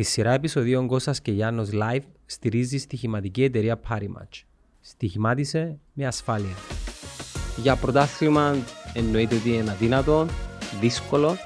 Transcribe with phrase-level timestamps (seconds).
[0.00, 4.42] Τη σειρά επεισοδίων Κώστας και Γιάννος Live στηρίζει στοιχηματική εταιρεία Parimatch.
[4.80, 6.54] Στοιχημάτισε με ασφάλεια.
[7.56, 8.56] Για πρωτάθλημα
[8.92, 10.26] εννοείται ότι είναι αδύνατο,
[10.80, 11.36] δύσκολο.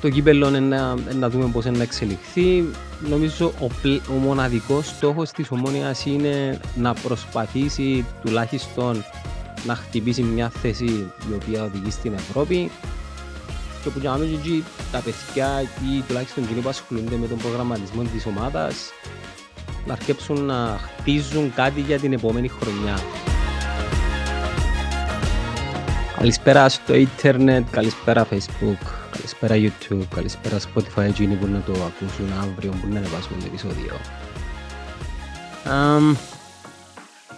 [0.00, 2.64] Το κύπελο είναι να, να δούμε πώς είναι να εξελιχθεί.
[3.08, 3.70] Νομίζω ο,
[4.10, 9.04] ο μοναδικός στόχος της ομόνιας είναι να προσπαθήσει τουλάχιστον
[9.66, 10.84] να χτυπήσει μια θέση
[11.30, 12.70] η οποία οδηγεί στην Ευρώπη
[13.82, 14.62] και που κάνουμε και
[14.92, 18.90] τα παιδιά ή τουλάχιστον εκείνοι που ασχολούνται με τον προγραμματισμό της ομάδας
[19.86, 22.98] να αρκέψουν να χτίζουν κάτι για την επόμενη χρονιά.
[26.16, 32.70] Καλησπέρα στο ίντερνετ, καλησπέρα facebook, καλησπέρα youtube, καλησπέρα spotify εκείνοι που να το ακούσουν αύριο
[32.70, 33.92] που να ανεβάσουν το επεισόδιο.
[35.64, 36.16] Um,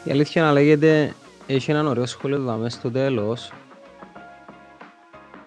[0.05, 1.14] η αλήθεια να λέγεται
[1.47, 3.52] έχει έναν ωραίο σχόλιο εδώ μέσα στο τέλος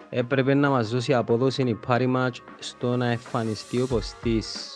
[0.10, 4.72] έπρεπε να μας δώσει απόδοση η πάρη match στο να εμφανιστεί ο Κωστής.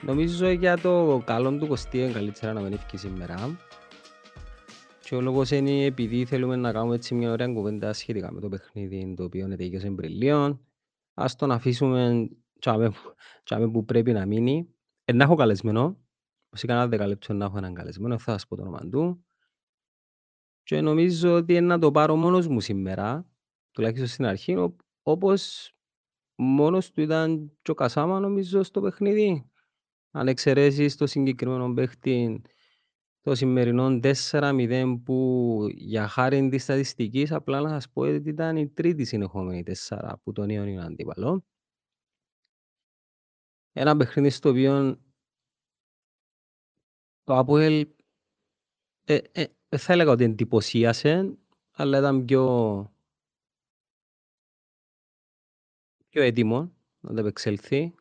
[0.00, 3.58] Νομίζω για το καλό του Κωστή είναι καλύτερα να μην έφυγε σήμερα.
[5.00, 8.48] Και ο λόγος είναι επειδή θέλουμε να κάνουμε έτσι μια ωραία κουβέντα σχετικά με το
[8.48, 10.60] παιχνίδι το οποίο είναι τέτοιος εμπριλίων.
[11.14, 12.28] Ας τον αφήσουμε
[13.44, 14.68] τσάμε που πρέπει να μείνει.
[15.04, 15.96] Ε, να έχω καλεσμένο.
[16.50, 19.24] Σε κανένα δεκαλέπτο να έχω έναν καλεσμένο, θα σας πω το όνομα του.
[20.62, 23.26] Και νομίζω ότι να το πάρω μόνος μου σήμερα,
[23.78, 24.56] τουλάχιστον στην αρχή,
[25.02, 25.72] όπως
[26.34, 29.50] μόνος του ήταν και ο Κασάμα νομίζω στο παιχνίδι.
[30.10, 32.42] Αν εξαιρέσεις το συγκεκριμένο παίχτη
[33.20, 38.68] το σημερινό 4-0 που για χάρη της στατιστικής απλά να σας πω ότι ήταν η
[38.68, 41.44] τρίτη συνεχόμενη 4 που τον είναι αντίπαλο.
[43.72, 45.00] Ένα παιχνίδι στο οποίο
[47.22, 47.88] το Αποέλ
[49.04, 51.38] ε, ε, θα έλεγα ότι εντυπωσίασε,
[51.70, 52.97] αλλά ήταν πιο
[56.08, 57.94] πιο έτοιμο να τα επεξέλθει.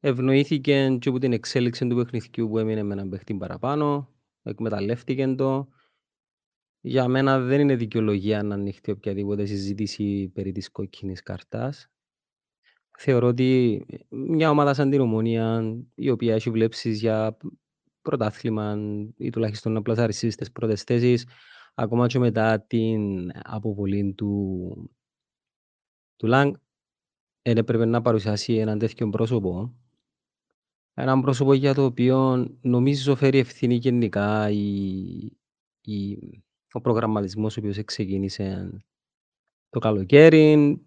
[0.00, 5.68] Ευνοήθηκε και από την εξέλιξη του παιχνιδιού που έμεινε με έναν παιχτή παραπάνω, εκμεταλλεύτηκε το.
[6.80, 11.90] Για μένα δεν είναι δικαιολογία να ανοιχτεί οποιαδήποτε συζήτηση περί της κόκκινης καρτάς.
[12.98, 17.36] Θεωρώ ότι μια ομάδα σαν την Ομόνια, η οποία έχει βλέψεις για
[18.02, 18.78] πρωτάθλημα
[19.16, 21.26] ή τουλάχιστον να πλασαριστεί στις πρώτες θέσεις,
[21.74, 24.90] ακόμα και μετά την αποβολή του,
[26.16, 26.54] του Λάγκ,
[27.42, 29.74] δεν έπρεπε να παρουσιάσει έναν τέτοιο πρόσωπο.
[30.94, 34.66] Έναν πρόσωπο για το οποίο νομίζω φέρει ευθύνη γενικά η,
[35.80, 36.18] η,
[36.72, 38.70] ο προγραμματισμός ο οποίος ξεκίνησε
[39.68, 40.80] το καλοκαίρι.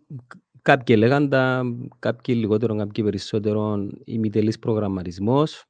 [0.62, 1.64] Κάποιοι λέγαν τα,
[2.00, 5.66] κάποιοι λιγότερο, κάποιοι περισσότερο ημιτελής προγραμματισμός.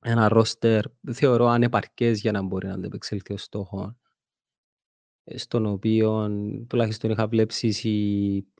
[0.00, 3.96] Ένα ρόστερ θεωρώ ανεπαρκές για να μπορεί να αντεπεξέλθει ο στόχο
[5.34, 6.30] στον οποίο
[6.68, 7.68] τουλάχιστον είχα βλέψει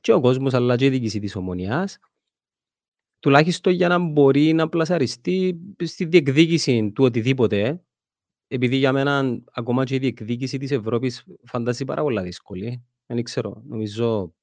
[0.01, 1.99] και ο κόσμος αλλά και η διοίκηση της Ομονιάς
[3.19, 7.83] τουλάχιστον για να μπορεί να πλασαριστεί στη διεκδίκηση του οτιδήποτε
[8.47, 12.85] επειδή για μένα ακόμα και η διεκδίκηση της Ευρώπης φαντάζει πάρα πολλά δύσκολη.
[13.05, 14.33] Δεν ξέρω, νομίζω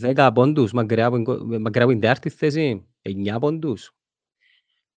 [0.00, 3.94] 10 πόντους μακριά από την τεάρτη θέση, 9 πόντους.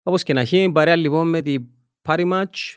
[0.03, 1.67] Όπως και να έχει, παρέα λοιπόν με την
[2.01, 2.75] Party Match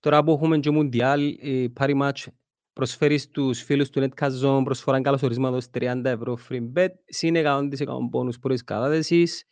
[0.00, 2.24] Τώρα που έχουμε και Μουντιάλ, η Party Match
[2.72, 7.70] προσφέρει στους φίλους του Netcast Zone προσφορά καλώς ορίσματος 30 ευρώ free bet, συν 100%
[8.10, 9.44] πόνους πρώτης κατάθεσης.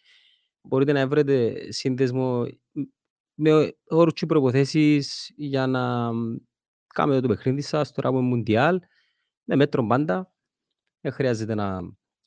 [0.63, 2.47] Μπορείτε να βρείτε σύνδεσμο
[3.35, 6.11] με όρους και προποθέσεις για να
[6.87, 8.81] κάνετε το παιχνίδι σας τώρα που είναι Μουντιάλ,
[9.45, 10.33] με μέτρο πάντα.
[11.01, 11.81] Δεν χρειάζεται να,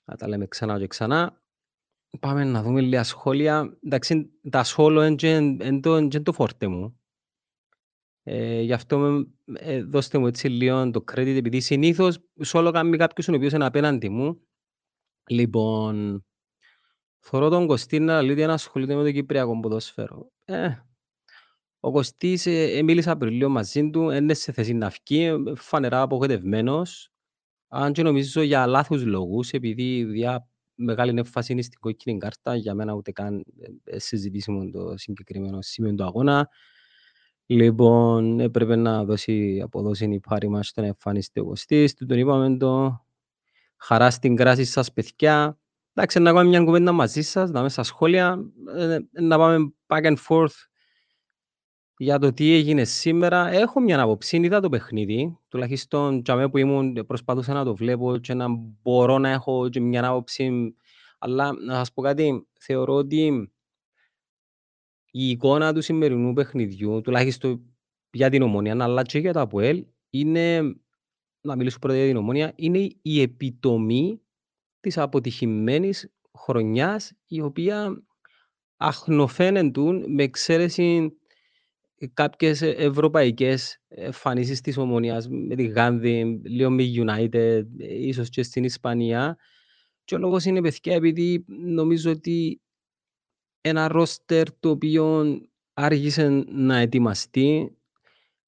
[0.03, 1.41] να τα λέμε ξανά και ξανά.
[2.19, 3.77] Πάμε να δούμε λίγα σχόλια.
[3.83, 6.96] Εντάξει, τα σχόλια είναι το, το φόρτε μου.
[8.29, 12.19] Ε, γι' αυτό ε, δώστε μου έτσι λίγο το credit, επειδή συνήθως
[12.53, 14.41] όλο κάνει κάποιος ο οποίος είναι απέναντι μου.
[15.29, 16.25] Λοιπόν,
[17.19, 20.31] φορώ τον Κωστή να λέει ότι ασχολείται με το Κυπριακό ποδόσφαιρο.
[20.45, 20.69] Ε,
[21.79, 26.01] ο Κωστής ε, μίλησα πριν λίγο μαζί του, είναι σε θέση να βγει, ε, φανερά
[26.01, 27.11] απογοητευμένος.
[27.67, 32.73] Αν και νομίζω για λάθους λόγους, επειδή διά μεγάλη έμφαση είναι στην κόκκινη κάρτα, για
[32.73, 33.43] μένα ούτε καν
[33.83, 36.49] ε, συζητήσιμο το συγκεκριμένο σημείο του αγώνα.
[37.49, 41.93] Λοιπόν, έπρεπε να δώσει αποδόση η πάρη μας στον εμφανιστή ο Κωστής.
[41.93, 43.01] Του τον είπαμε το
[43.77, 45.57] χαρά στην κράση σας παιδιά.
[45.93, 48.39] Εντάξει, να κάνουμε μια κουβέντα μαζί σας, να πάμε στα σχόλια,
[48.75, 50.67] ε, να πάμε back and forth
[51.97, 53.47] για το τι έγινε σήμερα.
[53.47, 58.33] Έχω μια άποψη, είδα το παιχνίδι, τουλάχιστον για που ήμουν προσπαθούσα να το βλέπω και
[58.33, 58.45] να
[58.81, 60.75] μπορώ να έχω και μια άποψη,
[61.19, 63.51] αλλά να σας πω κάτι, θεωρώ ότι
[65.19, 67.75] η εικόνα του σημερινού παιχνιδιού, τουλάχιστον
[68.11, 70.61] για την Ομόνια, αλλά και για το ΑΠΟΕΛ, είναι,
[71.41, 74.21] να μιλήσω πρώτα για την Ομόνια, είναι η επιτομή
[74.79, 78.03] της αποτυχημένης χρονιάς η οποία
[78.77, 81.17] αχνοφαίνεται με εξαίρεση
[82.13, 88.63] κάποιες ε- ευρωπαϊκές εμφανίσεις της Ομονίας με τη Γάνδη, λίγο με United, ίσως και στην
[88.63, 89.37] Ισπανία.
[90.03, 92.61] Και ο λόγος είναι παιδιά επειδή νομίζω ότι
[93.67, 95.37] ένα ρόστερ το οποίο
[95.73, 97.77] άργησε να ετοιμαστεί,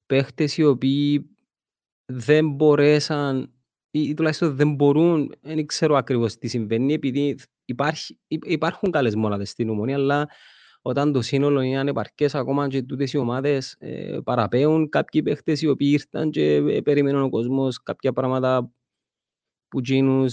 [0.06, 1.30] παίχτες οι οποίοι
[2.06, 3.52] δεν μπορέσαν
[3.90, 9.68] ή τουλάχιστον δεν μπορούν, δεν ξέρω ακριβώς τι συμβαίνει, επειδή υπάρχει, υπάρχουν καλές μόναδες στην
[9.68, 10.28] Ομονία, αλλά
[10.82, 14.88] όταν το σύνολο είναι ανεπαρκές, ακόμα και τούτες οι ομάδες ε, παραπέουν.
[14.88, 18.72] Κάποιοι παίχτες οι οποίοι ήρθαν και ε, περιμένουν ο κόσμος κάποια πράγματα
[19.68, 20.28] που γίνουν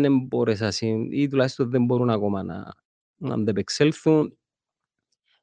[0.00, 0.72] δεν μπόρεσαν
[1.10, 2.72] ή τουλάχιστον δεν μπορούν ακόμα να,
[3.22, 4.38] να αντεπεξέλθουν.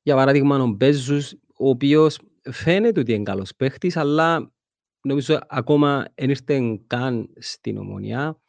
[0.01, 2.19] Για παράδειγμα, ο Μπέζους, ο οποίος
[2.51, 4.53] φαίνεται ότι είναι καλός παίχτης, αλλά
[5.01, 8.41] νομίζω ακόμα δεν ήρθε καν στην Ομονία.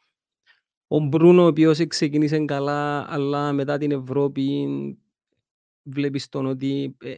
[0.87, 4.67] Ο Μπρούνο, ο οποίος ξεκίνησε καλά, αλλά μετά την Ευρώπη
[5.83, 7.15] βλέπεις τον ότι ε,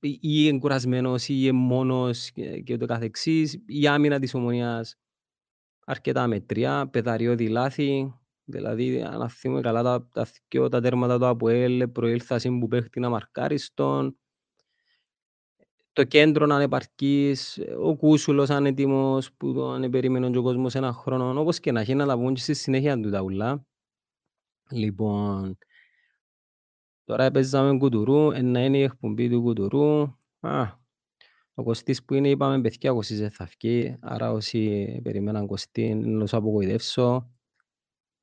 [0.00, 3.62] ή είναι κουρασμένος ή είναι μόνος και, και ούτω καθεξής.
[3.66, 4.96] Η άμυνα της Ομονίας
[5.86, 8.14] αρκετά μετριά, πεδαριώδη λάθη.
[8.48, 13.08] Δηλαδή, αν θυμούμε καλά τα, τα, τα, τα τέρματα του ΑΠΟΕΛ προήλθασαν που παίχτη να
[13.08, 14.16] μαρκάριστον.
[15.92, 20.92] Το κέντρο να είναι επαρκής, ο Κούσουλος ανέτοιμος που τον περίμενε και ο κόσμος ένα
[20.92, 21.40] χρόνο.
[21.40, 23.66] Όπως και να έχει να τα πούμε στη συνέχεια του τα ουλά.
[24.70, 25.58] Λοιπόν,
[27.04, 30.00] τώρα έπαιζαμε κουτουρού, ένα είναι η εκπομπή του κουτουρού.
[30.40, 30.84] Α,
[31.54, 35.94] ο Κωστής που είναι, είπαμε, παιδιά, ο Κωστής δεν θα βγει, άρα όσοι περιμέναν Κωστή,
[35.94, 37.30] να σου απογοητεύσω.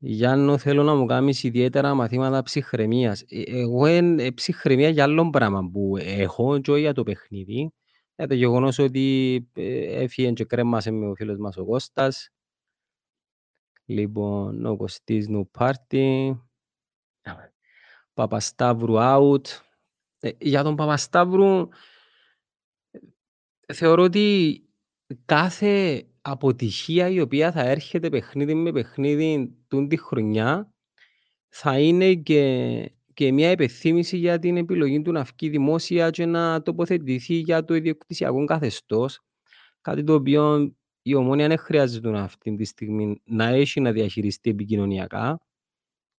[0.05, 3.21] Γιάννο, θέλω να μου κάνεις ιδιαίτερα μαθήματα ψυχραιμίας.
[3.21, 7.71] Ε, εγώ είναι ψυχραιμία για άλλο πράγμα που έχω και για το παιχνίδι.
[8.15, 12.29] Για το γεγονός ότι ε, έφυγε και κρέμασε με ο φίλος μας ο Κώστας.
[13.85, 16.41] Λοιπόν, ο Κωστής νου πάρτι.
[18.13, 19.47] Παπασταύρου out.
[20.19, 21.67] Ε, για τον Παπασταύρου
[23.73, 24.57] θεωρώ ότι
[25.25, 30.73] κάθε αποτυχία η οποία θα έρχεται παιχνίδι με παιχνίδι τούν τη χρονιά
[31.50, 36.61] θα είναι και, και μια επιθύμηση για την επιλογή του να βγει δημόσια και να
[36.61, 39.19] τοποθετηθεί για το ιδιοκτησιακό καθεστώς.
[39.81, 45.39] Κάτι το οποίο η ομόνια δεν χρειάζεται αυτή τη στιγμή να έχει να διαχειριστεί επικοινωνιακά,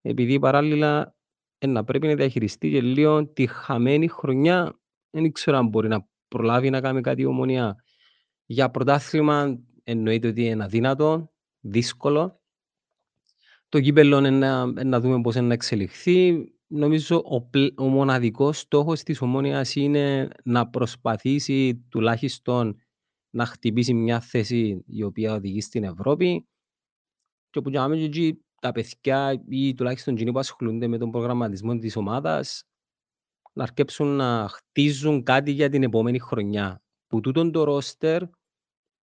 [0.01, 1.15] επειδή παράλληλα
[1.67, 4.79] να πρέπει να διαχειριστεί και λίγο τη χαμένη χρονιά.
[5.11, 7.85] Δεν ξέρω αν μπορεί να προλάβει να κάνει κάτι η ομόνια
[8.47, 12.41] για πρωτάθλημα εννοείται ότι είναι αδύνατο, δύσκολο.
[13.69, 16.49] Το κύπελλο είναι να, να δούμε πώς είναι να εξελιχθεί.
[16.67, 22.77] Νομίζω ο, ο μοναδικός στόχος της ομόνιας είναι να προσπαθήσει τουλάχιστον
[23.31, 26.47] να χτυπήσει μια θέση η οποία οδηγεί στην Ευρώπη
[27.51, 31.97] και όπου για εκεί τα παιδιά ή τουλάχιστον εκείνοι που ασχολούνται με τον προγραμματισμό της
[31.97, 32.65] ομάδας
[33.53, 36.84] να αρκέψουν να χτίζουν κάτι για την επόμενη χρονιά.
[37.15, 38.23] Που τούτον το ρόστερ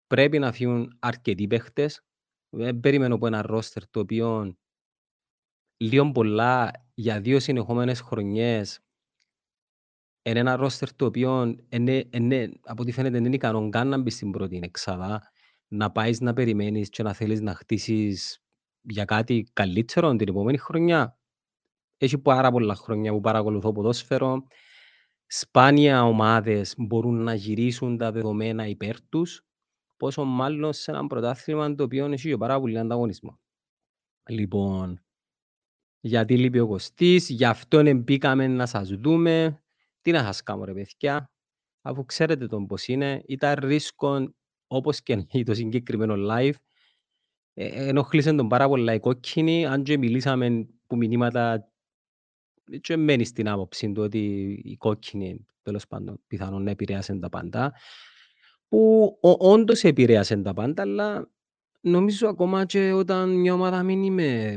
[0.06, 2.04] πρέπει να φύγουν αρκετοί παίχτες.
[2.48, 4.56] Δεν περιμένω από ένα ρόστερ το οποίο
[5.76, 8.80] λίγο πολλά για δύο συνεχόμενες χρονιές
[10.22, 13.98] είναι ένα ρόστερ το οποίο είναι, είναι, από ό,τι φαίνεται δεν είναι ικανό καν να
[13.98, 15.30] μπεις στην πρώτη εξάδα
[15.68, 18.42] να πάεις να περιμένεις και να θέλεις να χτίσεις
[18.80, 21.18] για κάτι καλύτερο την επόμενη χρονιά.
[21.96, 24.46] Έχει πάρα πολλά χρόνια που παρακολουθώ ποδόσφαιρο.
[25.32, 29.42] Σπάνια ομάδες μπορούν να γυρίσουν τα δεδομένα υπέρ τους
[29.96, 33.40] πόσο μάλλον σε ένα πρωτάθλημα το οποίο έχει πάρα πολύ ανταγωνισμό.
[34.28, 35.02] Λοιπόν,
[36.00, 39.62] γιατί λείπει ο Κωστής, γι' αυτό μπήκαμε να σας δούμε.
[40.00, 41.30] Τι να σας κάνω ρε παιδιά,
[41.82, 44.34] αφού ξέρετε τον πώς είναι, ήταν ρίσκο
[44.66, 46.54] όπως και το συγκεκριμένο live.
[47.54, 51.69] Ε, ενοχλήσαν τον πάρα πολλά οι κόκκινοι, αν και μιλήσαμε που μηνύματα
[52.80, 54.18] και μένει στην άποψη του ότι
[54.64, 57.72] οι κόκκινοι τέλος πάντων πιθανόν να επηρεάσουν τα πάντα
[58.68, 61.30] που όντως επηρέασε τα πάντα, αλλά
[61.80, 64.56] νομίζω ακόμα και όταν μια ομάδα μείνει με,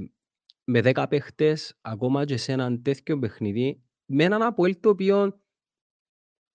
[0.64, 5.42] με 10 παίχτες, ακόμα και σε έναν τέτοιο παιχνίδι, με έναν Αποέλ το οποίο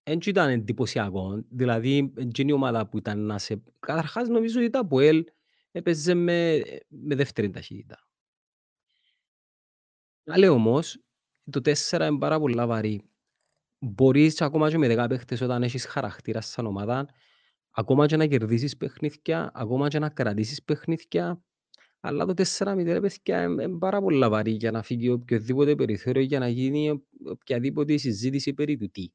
[0.02, 1.44] δεν ήταν εντυπωσιακό.
[1.48, 3.62] Δηλαδή, είναι η ομάδα που ήταν να σε...
[3.78, 5.24] Καταρχάς, νομίζω ότι το Αποέλ
[5.70, 8.08] έπαιζε με, με δεύτερη ταχύτητα.
[10.24, 11.02] Αλλά όμως,
[11.50, 13.02] το 4 είναι πάρα πολύ βαρύ.
[13.78, 17.08] Μπορείς ακόμα και με 10 παίχτες όταν έχεις χαρακτήρα σαν ομάδα
[17.70, 21.42] ακόμα και να κερδίσεις παιχνίδια, ακόμα και να κρατήσεις παιχνίδια,
[22.00, 26.48] αλλά το 4-0 παιδιά είναι πάρα πολύ βαρύ για να φύγει οποιοδήποτε περιθώριο για να
[26.48, 29.08] γίνει οποιαδήποτε συζήτηση περί του τι.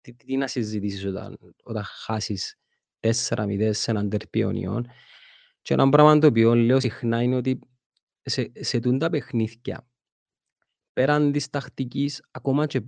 [0.00, 2.58] Τι, τι να συζητήσεις όταν, όταν χάσεις
[3.00, 4.86] 4-0 σε έναν τερπιονιόν.
[5.62, 7.58] Και ένα πράγμα το οποίο λέω συχνά είναι ότι
[8.22, 9.89] σε, σε τούντα παιχνίδια,
[10.92, 12.82] πέραν της τακτικής, ακόμα και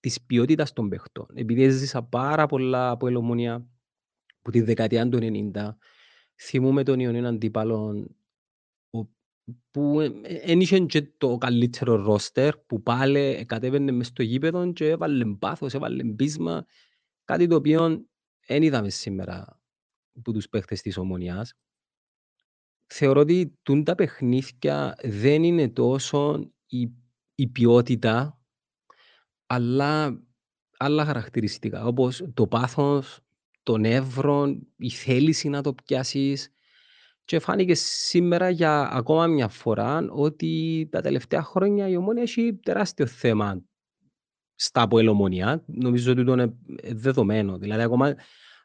[0.00, 1.26] της ποιότητας των παιχτών.
[1.34, 3.66] Επειδή έζησα πάρα πολλά από ελομονία
[4.42, 5.18] που τη δεκαετία του
[5.52, 5.76] 90,
[6.36, 8.06] θυμούμε τον Ιωνίων αντίπαλο
[9.70, 9.96] που
[10.44, 15.74] δεν είχε και το καλύτερο ρόστερ που πάλι κατέβαινε μες στο γήπεδο και έβαλε πάθος,
[15.74, 16.66] έβαλε πείσμα,
[17.24, 18.06] κάτι το οποίο
[18.46, 19.60] δεν είδαμε σήμερα
[20.16, 21.54] από τους παίχτες της Ομονιάς.
[22.86, 26.88] Θεωρώ ότι τα παιχνίδια δεν είναι τόσο η,
[27.36, 28.40] η ποιότητα,
[29.46, 30.20] αλλά
[30.76, 33.20] άλλα χαρακτηριστικά, όπως το πάθος,
[33.62, 36.50] το νεύρο, η θέληση να το πιάσεις.
[37.24, 43.06] Και φάνηκε σήμερα για ακόμα μια φορά ότι τα τελευταία χρόνια η Ομόνια έχει τεράστιο
[43.06, 43.62] θέμα
[44.54, 45.64] στα αποελομονία.
[45.66, 47.58] Νομίζω ότι είναι δεδομένο.
[47.58, 48.14] Δηλαδή, ακόμα,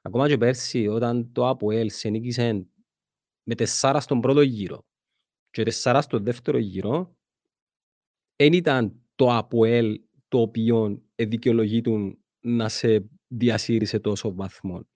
[0.01, 2.67] ακόμα και πέρσι, όταν το ΑΠΟΕΛ σε νίκησε
[3.43, 4.85] με τεσσάρα στον πρώτο γύρο
[5.49, 7.15] και τεσσάρα στον δεύτερο γύρο,
[8.41, 11.81] δεν ήταν το ΑΠΟΕΛ το οποίο δικαιολογεί
[12.39, 14.87] να σε διασύρει σε τόσο βαθμό.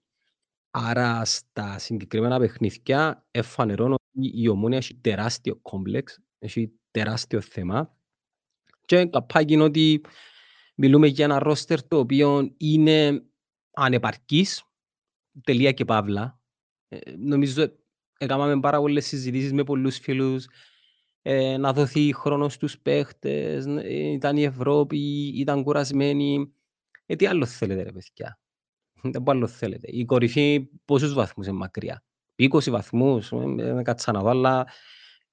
[0.71, 7.97] Άρα στα συγκεκριμένα παιχνίδια εφανερώνω ότι η Ομόνια έχει τεράστιο κόμπλεξ, έχει τεράστιο θέμα
[8.85, 10.01] και καπάκι είναι ότι
[10.75, 13.23] μιλούμε για ένα ρόστερ το οποίο είναι
[13.71, 14.63] ανεπαρκής,
[15.43, 16.39] τελεία και παύλα.
[16.87, 17.75] Ε, νομίζω
[18.17, 20.47] έκαναμε πάρα πολλές συζητήσεις με πολλούς φίλους
[21.27, 24.97] ε, να δοθεί χρόνος στους παίχτες, ε, ήταν η Ευρώπη,
[25.35, 26.53] ήταν κουρασμένοι.
[27.05, 28.39] Ε, τι άλλο θέλετε ρε παιδιά;
[29.13, 29.87] Δεν πω άλλο θέλετε.
[29.91, 32.03] Η κορυφή πόσους βαθμούς είναι μακριά;
[32.35, 34.67] 20 βαθμούς, δεν κάτσα να δω, αλλά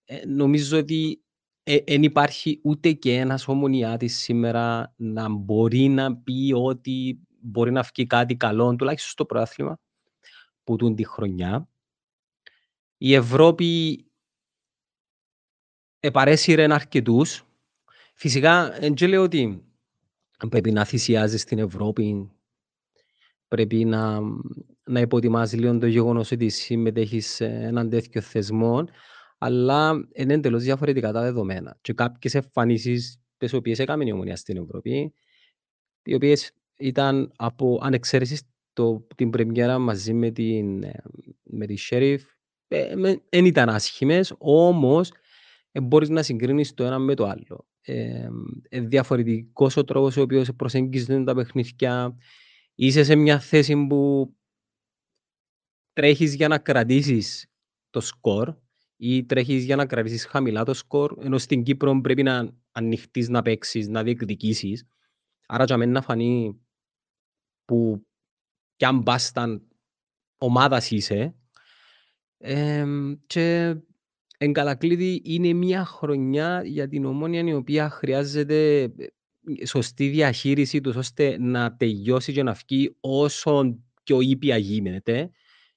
[0.05, 1.23] ε, νομίζω ότι
[1.65, 7.83] δεν ε, υπάρχει ούτε και ένας ομονιάτης σήμερα να μπορεί να πει ότι μπορεί να
[7.83, 9.79] βγει κάτι καλό, τουλάχιστον στο προάθλημα,
[10.65, 11.69] που τούν τη χρονιά.
[12.97, 14.05] Η Ευρώπη
[16.03, 17.45] επαρέσυρε αρκετούς.
[18.15, 19.65] Φυσικά, δεν λέω ότι
[20.49, 22.31] πρέπει να θυσιάζεις στην Ευρώπη
[23.53, 24.21] πρέπει να,
[24.85, 28.85] να υποτιμάς λίγο το γεγονός ότι συμμετέχεις σε έναν τέτοιο θεσμό,
[29.39, 31.79] αλλά είναι εντελώς διαφορετικά τα δεδομένα.
[31.81, 35.15] Και κάποιες εμφανίσεις, τις οποίες έκαμε η ομονία στην Ευρώπη,
[36.03, 38.43] οι οποίες ήταν από ανεξαίρεσης
[38.73, 40.85] το, την πρεμιέρα μαζί με, την,
[41.43, 42.21] με τη Sheriff,
[42.69, 45.13] δεν ε, ήταν άσχημες, όμως
[45.73, 47.67] ε, μπορείς να συγκρίνεις το ένα με το άλλο.
[47.81, 48.29] Ε,
[48.69, 52.17] ε, διαφορετικός ο τρόπος ο οποίος προσεγγίζονται τα παιχνίδια,
[52.75, 54.33] είσαι σε μια θέση που
[55.93, 57.47] τρέχεις για να κρατήσεις
[57.91, 58.57] το σκορ
[58.97, 63.43] ή τρέχεις για να κρατήσεις χαμηλά το σκορ, ενώ στην Κύπρο πρέπει να ανοιχτείς να
[63.43, 64.87] παίξεις, να διεκδικήσεις.
[65.47, 66.61] Άρα για μένα να φανεί
[67.65, 68.07] που
[68.77, 69.69] κι αν μπάσταν
[70.39, 71.35] ομάδας είσαι
[72.39, 72.87] ε,
[73.27, 73.77] και
[74.43, 78.89] εν κατακλείδη είναι μια χρονιά για την ομόνια η οποία χρειάζεται
[79.65, 85.31] σωστή διαχείριση τους ώστε να τελειώσει και να βγει όσο πιο ήπια γίνεται.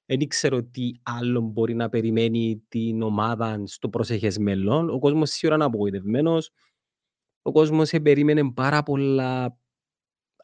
[0.06, 4.90] Δεν ξέρω τι άλλο μπορεί να περιμένει την ομάδα στο προσεχές μέλλον.
[4.90, 6.50] Ο κόσμος σίγουρα είναι απογοητευμένος.
[7.42, 9.58] Ο κόσμος περίμενε πάρα πολλά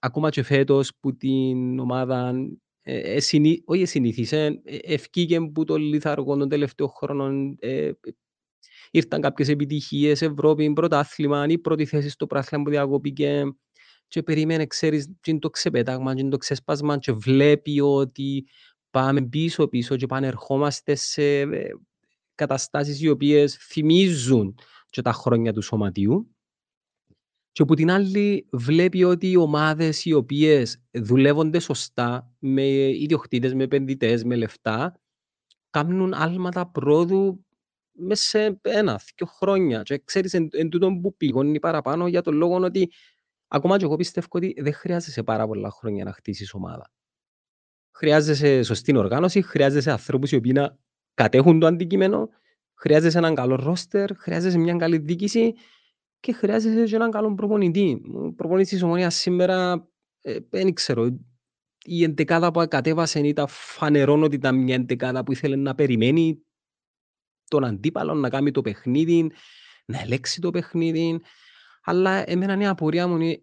[0.00, 2.35] ακόμα και φέτος που την ομάδα
[2.83, 7.91] ε, ε, συνή, όχι συνήθισε, ε, ευκήγε που το λιθαργό των τελευταίων χρόνων ε,
[8.91, 13.45] ήρθαν κάποιες επιτυχίες, Ευρώπη, πρωτάθλημα, η πρώτη θέση στο πράθλημα που διακοπήκε
[14.09, 18.47] και περίμενε, ξέρεις, και το ξεπέταγμα, και το ξεσπάσμα και βλέπει ότι
[18.91, 21.69] πάμε πίσω-πίσω και πανερχόμαστε σε ε,
[22.35, 24.55] καταστάσεις οι οποίες θυμίζουν
[24.91, 26.32] και τα χρόνια του σωματιού.
[27.52, 33.62] Και από την άλλη βλέπει ότι οι ομάδες οι οποίες δουλεύονται σωστά με ιδιοκτήτες, με
[33.62, 35.00] επενδυτές, με λεφτά,
[35.71, 37.44] κάνουν άλματα πρόοδου
[37.92, 39.82] μέσα σε ένα, δύο χρόνια.
[39.82, 42.92] Και ξέρεις, εν, εν τούτο που πηγώνει παραπάνω για τον λόγο ότι
[43.49, 46.92] ακόμα και εγώ πιστεύω ότι δεν χρειάζεσαι πάρα πολλά χρόνια να χτίσεις ομάδα.
[47.94, 50.78] Χρειάζεσαι σωστή οργάνωση, χρειάζεσαι ανθρώπους οι οποίοι να
[51.14, 52.28] κατέχουν το αντικείμενο,
[52.75, 55.54] χρειάζεσαι έναν καλό ρόστερ, χρειάζεσαι μια καλή διοίκηση
[56.23, 58.02] και χρειάζεσαι και έναν καλό προπονητή.
[58.14, 59.88] Ο προπονητής της ομονία σήμερα
[60.21, 61.19] ε, δεν ξέρω.
[61.85, 66.43] Η εντεκάδα που κατέβασε ήταν φανερόν ότι ήταν μια εντεκάδα που ήθελε να περιμένει
[67.49, 69.31] τον αντίπαλο να κάνει το παιχνίδι,
[69.87, 71.21] να ελέξει το παιχνίδι.
[71.83, 73.43] Αλλά εμένα η απορία μου είναι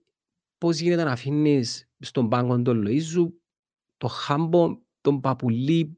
[0.57, 3.27] πώς γίνεται να αφήνεις στον πάγκο τον Λοΐζου,
[3.97, 5.97] το Χάμπο, τον Παπουλή,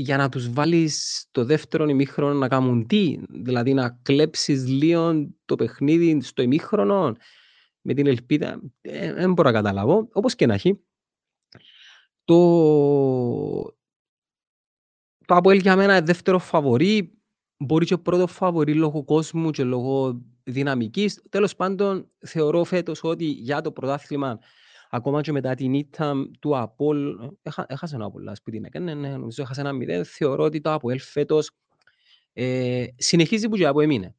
[0.00, 5.56] για να τους βάλεις το δεύτερο ημίχρονο να κάνουν τι, δηλαδή να κλέψεις λίγο το
[5.56, 7.16] παιχνίδι στο ημίχρονο
[7.80, 10.80] με την ελπίδα, ε, δεν μπορώ να καταλάβω, όπως και να έχει.
[12.24, 12.36] Το,
[15.24, 17.18] το Αποέλ για μένα δεύτερο φαβορή,
[17.56, 21.22] μπορεί και πρώτος φαβορή λόγω κόσμου και λόγω δυναμικής.
[21.28, 24.38] Τέλος πάντων, θεωρώ φέτος ότι για το πρωτάθλημα,
[24.90, 29.08] ακόμα και μετά την ήττα του Απόλ, έχα, έχασε ένα Απόλ, ας πούμε, ναι, ναι,
[29.08, 31.50] νομίζω έχασε ένα μηδέν, θεωρώ ότι το Απόλ φέτος
[32.32, 34.14] ε, συνεχίζει που και από έμεινε.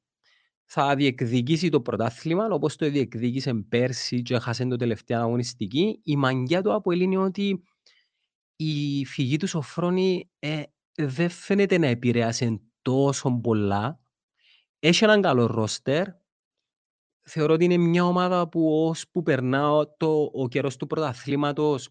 [0.66, 6.00] Θα διεκδικήσει το πρωτάθλημα, όπως το διεκδίκησε πέρσι και έχασε το τελευταίο αγωνιστική.
[6.04, 7.64] Η μαγκιά του Απόλ είναι ότι
[8.56, 10.64] η φυγή του Σοφρόνη ε,
[10.96, 14.00] δεν φαίνεται να επηρέασε τόσο πολλά.
[14.80, 16.08] Έχει έναν καλό ρόστερ.
[17.30, 21.90] Θεωρώ ότι είναι μια ομάδα που ώσπου περνά το, ο καιρός του πρωταθλήματος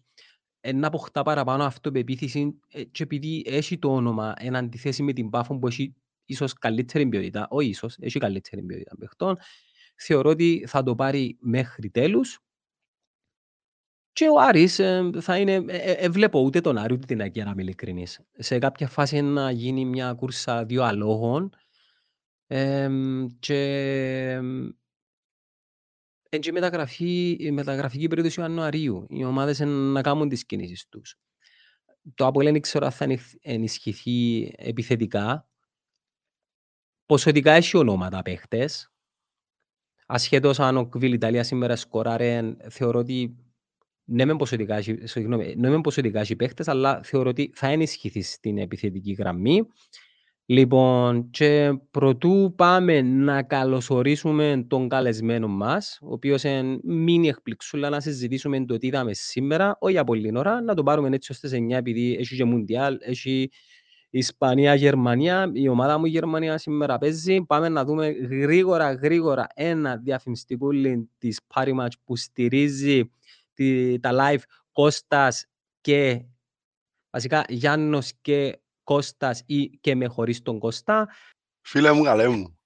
[0.73, 5.59] να αποκτά παραπάνω αυτοπεποίθηση ε, και επειδή έχει το όνομα εν αντιθέσει με την Πάφο
[5.59, 9.37] που έχει ίσως καλύτερη ποιότητα, όχι ίσως, έχει καλύτερη ποιότητα παιχτών,
[9.95, 12.39] θεωρώ ότι θα το πάρει μέχρι τέλους
[14.11, 17.21] και ο Άρης ε, θα είναι, ε, ε, ε, βλέπω ούτε τον Άρη ούτε την
[17.21, 18.19] Αγία να είμαι ειλικρινής.
[18.37, 21.49] Σε κάποια φάση να γίνει μια κούρσα δύο αλόγων
[22.47, 22.89] ε,
[23.39, 24.39] και
[26.29, 29.05] εν και μεταγραφή, η μεταγραφική περίοδος Ιανουαρίου.
[29.09, 31.15] Οι ομάδες να κάνουν τις κινήσεις τους.
[32.15, 33.07] Το Απόλλεν δεν ξέρω αν θα
[33.41, 35.47] ενισχυθεί επιθετικά.
[37.05, 38.91] Ποσοτικά έχει ονόματα παίχτες.
[40.05, 43.35] Ασχέτως αν ο Κβίλ Ιταλία σήμερα σκοράρε, θεωρώ ότι
[44.03, 48.57] ναι με ποσοτικά, συγγνώμη, ναι με ποσοτικά έχει παίχτες, αλλά θεωρώ ότι θα ενισχυθεί στην
[48.57, 49.67] επιθετική γραμμή.
[50.51, 57.99] Λοιπόν, και προτού πάμε να καλωσορίσουμε τον καλεσμένο μας, ο οποίος είναι μήνυ εκπληξούλα να
[57.99, 61.57] συζητήσουμε το τι είδαμε σήμερα, όχι για πολλή ώρα, να το πάρουμε έτσι ώστε σε
[61.57, 63.49] 9, επειδή έχει και Μουντιάλ, έχει
[64.09, 67.41] Ισπανία, Γερμανία, η ομάδα μου Γερμανία σήμερα παίζει.
[67.45, 73.11] Πάμε να δούμε γρήγορα, γρήγορα ένα διαφημιστικό link της Parimatch που στηρίζει
[73.53, 74.41] τη, τα live
[74.71, 75.45] Κώστας
[75.81, 76.21] και
[77.09, 81.07] βασικά Γιάννος και Κώστας ή και με χωρίς τον Κώστα.
[81.61, 82.57] Φίλε μου, καλέ μου.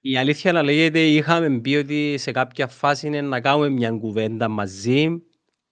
[0.00, 4.48] Η αλήθεια να λέγεται, είχαμε πει ότι σε κάποια φάση είναι να κάνουμε μια κουβέντα
[4.48, 5.22] μαζί,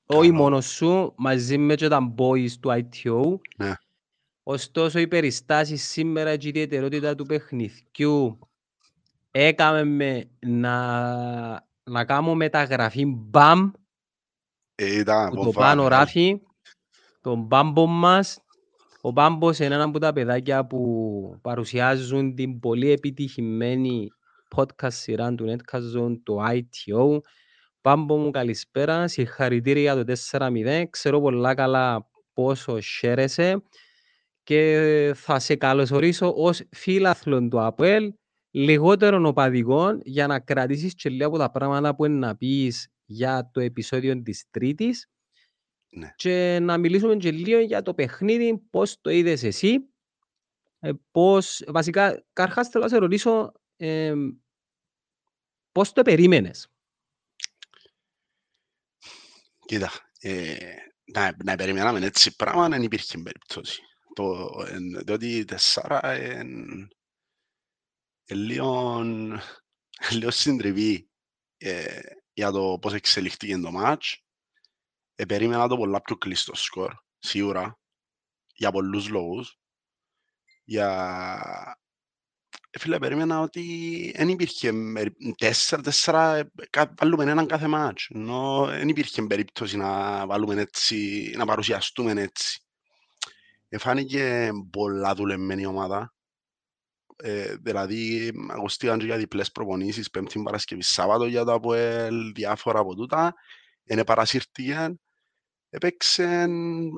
[0.07, 3.39] όχι μόνος σου, μαζί με και τα boys του ITO.
[3.57, 3.73] Ναι.
[4.43, 8.39] Ωστόσο, οι περιστάσεις σήμερα και η ιδιαιτερότητα του παιχνιδιού
[9.31, 13.71] έκαμε με να, να κάνουμε μεταγραφή μπαμ
[14.75, 15.97] Ε, ήταν που από το πάνω βάρα.
[15.99, 16.41] ράφει
[17.21, 18.42] τον μπάμπο μας.
[19.05, 24.09] Ο μπάμπος είναι ένα από τα παιδάκια που παρουσιάζουν την πολύ επιτυχημένη
[24.57, 27.19] podcast σειρά του Netcast το ITO.
[27.83, 30.85] Μπάμπο μου καλησπέρα, συγχαρητήρια για το 4-0.
[30.91, 33.63] Ξέρω πολλά καλά πόσο χαίρεσαι
[34.43, 38.13] και θα σε καλωσορίσω ως φίλαθλον του ΑΠΟΕΛ
[38.51, 43.51] λιγότερων οπαδικών για να κρατήσεις και λίγα από τα πράγματα που είναι να πεις για
[43.53, 45.07] το επεισόδιο της Τρίτης
[45.95, 46.13] Ναι.
[46.17, 49.89] και να μιλήσουμε και λίγο για το παιχνίδι, πώς το είδες εσύ,
[50.79, 54.15] ε, πώς, βασικά, καρχάς θέλω να σε ρωτήσω ε,
[55.73, 56.73] πώς το περίμενες;
[59.67, 60.57] Κοίτα, ε,
[61.05, 63.83] να, να περιμέναμε έτσι πράγμα δεν υπήρχε περίπτωση.
[64.15, 66.89] Το, εν, διότι τεσσάρα είναι
[68.31, 69.01] λίγο,
[70.11, 71.09] λίγο συντριβή
[71.57, 72.01] ε,
[72.33, 74.22] για το πώς εξελιχθήκε το μάτς.
[75.15, 77.79] Ε, περίμενα το πολλά πιο κλειστό σκορ, σίγουρα,
[78.55, 79.59] για πολλούς λόγους.
[80.65, 81.77] Για...
[82.71, 88.09] Ε, φίλε, περίμενα ότι δεν υπήρχε μερι- τέσσερα, τέσσερα, ε, κα- βάλουμε έναν κάθε μάτς.
[88.15, 92.61] Ενώ δεν υπήρχε περίπτωση να βάλουμε έτσι, να παρουσιαστούμε έτσι.
[93.69, 96.15] Εφάνηκε πολλά δουλεμένη ομάδα.
[97.17, 102.95] Ε, δηλαδή, ακουστήκαν και για διπλές προπονήσεις, Πέμπτη Παρασκευή Σάββατο για το ΑΠΟΕΛ, διάφορα από
[102.95, 103.35] τούτα.
[103.85, 104.97] Είναι παρασύρτηκε.
[105.75, 106.47] Έπαιξε,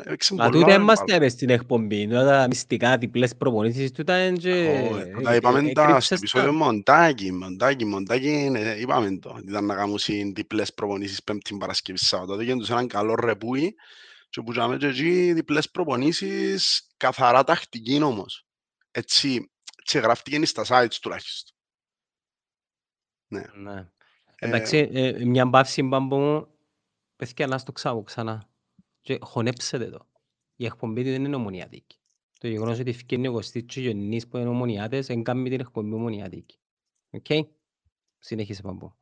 [0.05, 0.61] έπαιξε Μα πολλά.
[0.61, 4.51] τούτε είμαστε μες στην εκπομπή, τούτα τα μυστικά διπλές προπονήσεις, τούτα είναι και...
[4.93, 6.15] Όχι, ε, Τα ε, είπαμε τα στο έκρυψες τα.
[6.15, 9.41] επεισόδιο μοντάκι, μοντάκι, μοντάκι, ε, είπαμε το.
[9.49, 9.99] Ήταν να κάνουν
[10.35, 12.33] διπλές προπονήσεις Πέμπτη Παρασκευή Σάββατο.
[12.33, 13.75] Τότε γίνονται έναν καλό ρεπούι
[14.29, 18.47] και που είχαμε και εκεί διπλές προπονήσεις καθαρά τακτική όμως.
[18.91, 21.57] Έτσι, έτσι γράφτηκε στα sites τουλάχιστον.
[23.29, 23.89] Ναι.
[24.39, 26.54] Εντάξει, ε, μια μπαύση μπαμπό μου,
[27.25, 28.49] παιδιά να στο ξάβω ξανά.
[29.01, 30.09] Και χωνέψετε το.
[30.57, 31.99] Η εκπομπή του δεν είναι ομονιατική.
[32.39, 35.61] Το γεγονός ότι ευκαινεί ο Κωστής και ο Γιοννής που είναι ομονιάτες, δεν κάνει την
[35.61, 36.59] εκπομπή ομονιατική.
[37.11, 37.27] Οκ.
[38.19, 38.95] Συνέχισε μπαμπό.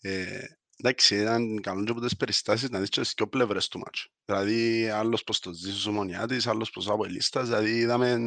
[0.00, 0.44] Ε,
[0.76, 4.10] εντάξει, ήταν καλό και από τις περιστάσεις να δεις και τις δυο πλευρές του μάτσου.
[4.24, 8.18] Δηλαδή, άλλος πως το ζήσεις ο Μονιάτης, άλλος πως ο Αποελίστας, δηλαδή είδαμε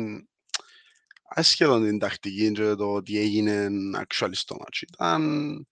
[1.24, 4.86] ασχεδόν την τακτική και το τι έγινε actually στο μάτσο.
[4.94, 5.68] Ήταν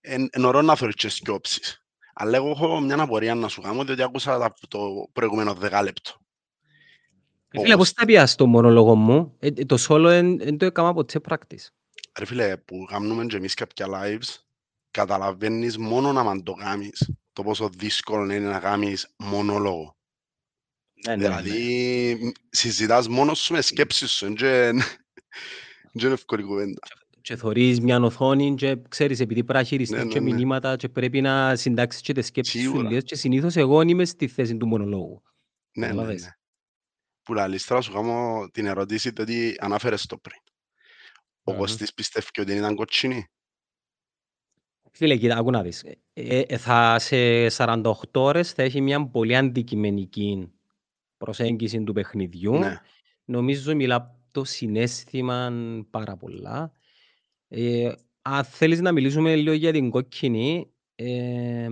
[0.00, 1.82] εν, εν ωραίο να θεωρείς και σκιόψεις.
[2.14, 6.20] Αλλά εγώ έχω μια απορία να σου κάνω, διότι άκουσα τα- το προηγούμενο δεκάλεπτο.
[7.50, 10.94] Ε, Φίλε, πώς θα πιάσεις το μονόλογο μου, ε, ε, το solo δεν το έκανα
[10.94, 11.66] ποτέ practice.
[12.18, 14.36] Ρε φίλε, που κάνουμε και εμείς κάποια lives,
[14.90, 19.96] καταλαβαίνεις μόνο να το κάνεις το πόσο δύσκολο είναι να κάνεις μονόλογο.
[21.06, 22.30] Ναι, ναι, δηλαδή, ναι.
[22.50, 24.80] συζητάς μόνος σου με σκέψεις σου, δεν
[25.92, 26.80] είναι εύκολη κουβέντα.
[27.28, 30.34] Και θωρείς μια οθόνη και ξέρεις, επειδή πρέπει να χειριστείς ναι, και ναι, ναι.
[30.34, 34.28] μηνύματα και πρέπει να συντάξεις και τις σκέψεις σου λες και συνήθως εγώ είμαι στη
[34.28, 35.22] θέση του μονολόγου.
[35.76, 36.30] Ναι, ναι, ναι.
[37.22, 40.40] Που λαλείς τώρα σου κάνω την ερώτηση ότι ανάφερες το πριν.
[41.42, 43.26] Ο Κωστής πιστεύει ότι ήταν κοτσινή.
[44.92, 45.84] Φίλε, κοίτα, ακού να δεις.
[46.12, 47.16] Ε, ε, θα, σε
[47.56, 50.52] 48 ώρες θα έχει μια πολύ αντικειμενική
[51.16, 52.58] προσέγγιση του παιχνιδιού.
[52.58, 52.80] Ναι.
[53.24, 55.52] Νομίζω μιλά το συνέστημα
[55.90, 56.72] πάρα πολλά.
[57.48, 61.68] Ε, αν θέλεις να μιλήσουμε λίγο για την κόκκινη, ε,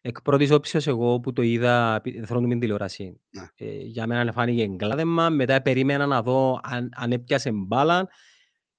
[0.00, 3.20] εκ πρώτης όψεως εγώ που το είδα, θέλω την τηλεόραση.
[3.30, 3.46] Ναι.
[3.54, 8.08] Ε, για μένα φάνηκε εγκλάδεμα, μετά περίμενα να δω αν, αν έπιασε μπάλα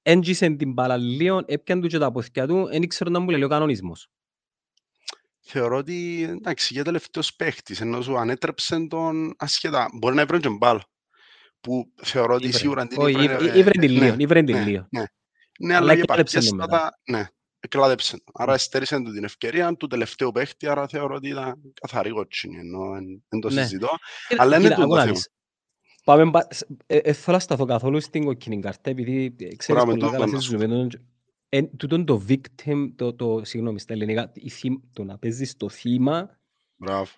[0.10, 3.44] έντζησε την μπάλα λίγο, έπιαν του και τα ποθηκιά του, δεν ήξερα να μου λέει
[3.44, 4.10] ο κανονισμός.
[5.40, 9.90] Θεωρώ ότι, εντάξει, για τελευταίος παίχτης, ενώ σου ανέτρεψε τον ασχετά.
[9.94, 10.84] Μπορεί να έβρεν και μπάλα.
[11.60, 13.08] Που θεωρώ ότι σίγουρα την
[13.56, 14.88] ήβρεν την λίγο, ήβρεν την λίγο.
[15.60, 17.28] Ναι, αλλά για παρκέστατα, ναι,
[17.60, 18.24] εκλάδεψε.
[18.34, 22.92] Άρα εστέρισε την ευκαιρία του τελευταίου παίχτη, άρα θεωρώ ότι ήταν καθαρή κότσινη, ενώ
[23.28, 23.62] δεν το ναι.
[23.62, 23.90] συζητώ.
[24.38, 25.14] Αλλά είναι το θέμα.
[26.04, 26.32] Πάμε,
[26.86, 30.40] ε, ε, θέλω να σταθώ καθόλου στην κοκκινή καρτά, επειδή ε, ξέρεις πολύ καλά σε
[30.40, 30.88] ζούμε.
[31.78, 34.32] Τούτον το victim, το, το, συγγνώμη στα ελληνικά,
[34.94, 36.40] το να παίζεις το θύμα,
[36.76, 37.12] Μπράβο.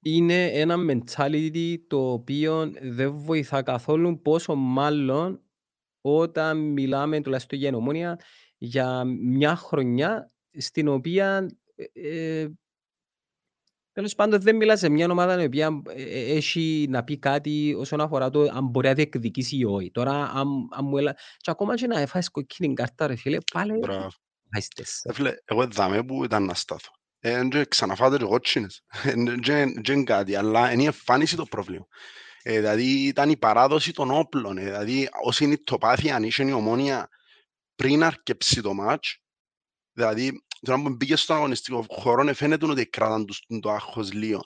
[0.00, 5.43] είναι ένα mentality το οποίο δεν βοηθά καθόλου, πόσο μάλλον
[6.06, 8.20] όταν μιλάμε τουλάχιστον για νομόνια
[8.58, 11.48] για μια χρονιά στην οποία
[11.92, 12.46] ε,
[13.94, 17.74] Τέλος πάντων, δεν μιλάς σε μια ομάδα η οποία ε, ε, έχει να πει κάτι
[17.78, 19.90] όσον αφορά το αν μπορεί να διεκδικήσει ή όχι.
[19.90, 21.16] Τώρα, αν, αν μου έλα...
[21.36, 23.78] Και ακόμα και να έφαγες κοκκίνη κάρτα, ρε φίλε, πάλι...
[23.78, 24.08] Μπράβο.
[25.12, 26.90] Φίλε, εγώ εδάμε που ήταν να στάθω.
[27.18, 28.84] Ε, ξαναφάτε και κότσινες.
[29.82, 31.86] Δεν κάτι, αλλά είναι η εμφάνιση το πρόβλημα.
[32.46, 34.58] Ε, δηλαδή ήταν η παράδοση των όπλων.
[34.58, 37.08] Ε, δηλαδή, όσοι είναι το πάθη, αν είσαι η ομόνια
[37.74, 39.18] πριν αρκεψεί το μάτς,
[39.92, 44.44] δηλαδή τώρα που μπήκες στον αγωνιστικό χώρο φαίνεται ότι κράταν τους το άγχος λίγο.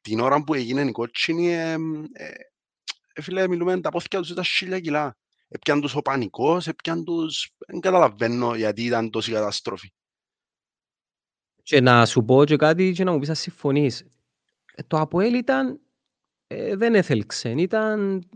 [0.00, 1.76] Την ώρα που έγινε η κότσινη, ε,
[2.12, 5.16] ε, φίλε, μιλούμε, τα πόθηκια τους ήταν χίλια κιλά.
[5.48, 7.54] Έπιαν τους ο πανικός, έπιαν τους...
[7.66, 9.92] Δεν καταλαβαίνω γιατί ήταν τόση καταστροφή.
[11.62, 14.00] Και να σου πω και κάτι και να μου πεις να συμφωνείς.
[14.74, 15.83] Ε, το Αποέλ ήταν...
[16.46, 17.50] Ε, δεν έθελξε.
[17.50, 18.28] Ήταν...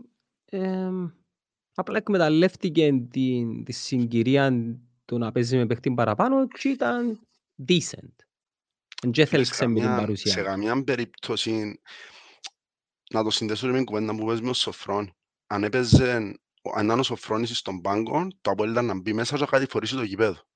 [0.45, 0.89] Ε,
[1.73, 4.51] απλά εκμεταλλεύτηκε τη, τη συγκυρία
[5.05, 7.19] του να παίζει με παίχτη παραπάνω και ήταν
[7.67, 8.15] decent.
[9.11, 10.31] Και θέλξε με την παρουσία.
[10.31, 11.81] Σε καμιά περίπτωση
[13.09, 15.15] να το συνδέσω με την κουβέντα που παίζει με ο Σοφρόν.
[15.47, 16.13] Αν έπαιζε,
[16.73, 19.95] αν ήταν ο Σοφρόνης στον πάγκο, το Αποέλ ήταν να μπει μέσα και κάτι φορήσει
[19.95, 20.47] το γηπέδο.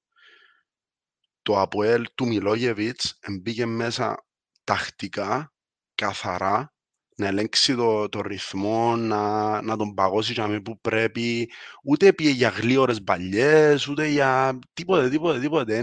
[1.42, 4.26] Το Αποέλ του Μιλόγεβιτς μπήκε μέσα
[4.64, 5.54] τακτικά,
[5.96, 6.73] καθαρά,
[7.16, 11.52] να ελέγξει το, το ρυθμό, να, να τον παγώσει για που πρέπει,
[11.84, 15.82] ούτε πήγε για γλύωρες μπαλιές, ούτε για τίποτε, τίποτε, τίποτε.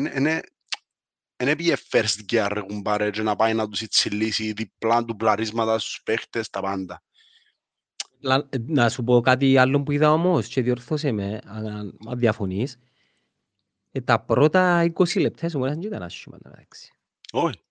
[1.36, 6.02] Δεν πήγε first gear κουμπάρε και να πάει να τους υτσιλήσει διπλά του πλαρίσματα στους
[6.02, 7.02] παίχτες, τα πάντα.
[8.66, 11.66] Να σου πω κάτι άλλο που είδα όμως και διορθώσε με αν,
[12.08, 12.78] αν διαφωνείς.
[13.90, 16.38] Ε, τα πρώτα 20 λεπτά σου δεν ήταν άσχημα.
[17.32, 17.64] Όχι.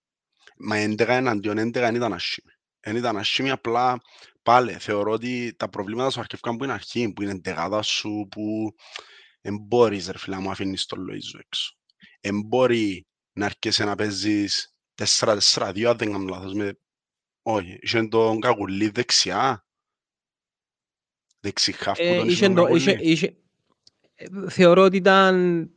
[0.57, 4.01] Μα 11 εναντίον 11 ήταν άσχημα δεν ήταν άσχημη, απλά
[4.41, 8.73] πάλι θεωρώ ότι τα προβλήματα σου αρκευκάν που είναι αρχή, που είναι εντεγάδα σου, που
[9.41, 11.75] δεν μπορείς ρε φίλα μου αφήνεις τον Λοΐζο έξω.
[12.21, 16.79] Δεν μπορεί να έρχεσαι να παίζεις 4-4-2, αν δεν κάνω λάθος, με...
[17.41, 19.65] όχι, είχε τον Καγουλή δεξιά,
[21.39, 23.37] δεξιχάφ που ε, τον είχε τον Καγουλή.
[24.49, 25.69] Θεωρώ ότι ήταν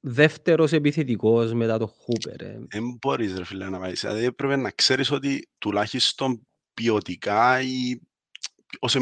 [0.00, 2.36] δεύτερος επιθετικός μετά το Χούπερ.
[2.68, 3.92] Δεν μπορείς ρε φίλε να πάει.
[3.92, 8.00] Δηλαδή πρέπει να ξέρεις ότι τουλάχιστον ποιοτικά ή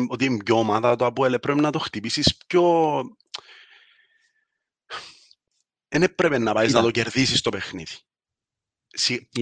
[0.08, 3.00] ότι είναι πιο ομάδα το Αποέλ πρέπει να το χτυπήσεις πιο...
[5.88, 7.96] Δεν έπρεπε να πάει να το κερδίσεις το παιχνίδι.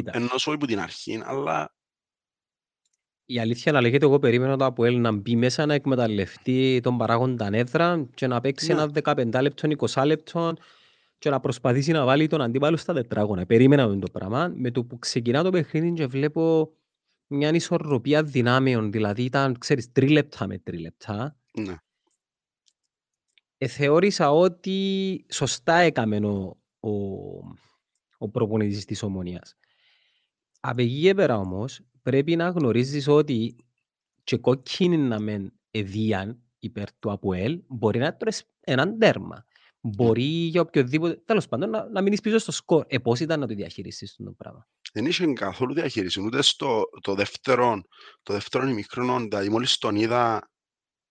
[0.05, 1.75] Ενώ σου από την αρχή, αλλά...
[3.29, 7.49] Η αλήθεια να λέγεται, εγώ περίμενα το Αποέλ να μπει μέσα να εκμεταλλευτεί τον παράγοντα
[7.53, 8.83] έδρα και να παίξει ναι.
[8.83, 10.57] ένα 15 λεπτό, 20 λεπτό
[11.19, 13.47] και να προσπαθήσει να βάλει τον αντίπαλο στα τετράγωνα.
[13.47, 14.53] Περίμενα το πράγμα.
[14.57, 16.73] Με το που ξεκινά το παιχνίδι και βλέπω
[17.27, 21.37] μια ισορροπία δυνάμεων, δηλαδή ήταν, ξέρεις, τρίλεπτα με τρίλεπτα.
[21.59, 21.75] Ναι.
[23.59, 26.91] Ε, θεώρησα ότι σωστά έκαμε ο, ο,
[28.19, 29.57] ο προπονητής της Ομονίας.
[30.61, 33.57] Από εκεί πέρα όμως πρέπει να γνωρίζεις ότι
[34.25, 39.46] και κόκκινη να μεν εδίαν υπέρ του ΑΠΟΕΛ, μπορεί να έτρες έναν τέρμα.
[39.87, 42.85] Μπορεί για οποιοδήποτε, τέλος πάντων, να, να μείνεις πίσω στο σκορ.
[42.89, 47.15] Ε, πώς ήταν να το διαχειριστείς το πράγμα; Δεν είχε καθόλου διαχείριση, ούτε στο το
[47.15, 47.83] δεύτερο,
[48.23, 50.51] το δεύτερο ημιχρόνο, δηλαδή μόλις τον είδα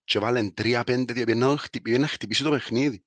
[0.04, 3.04] και βάλεν τρία-πέντε, πήγαινε να χτυπήσει, να χτυπήσει το παιχνίδι.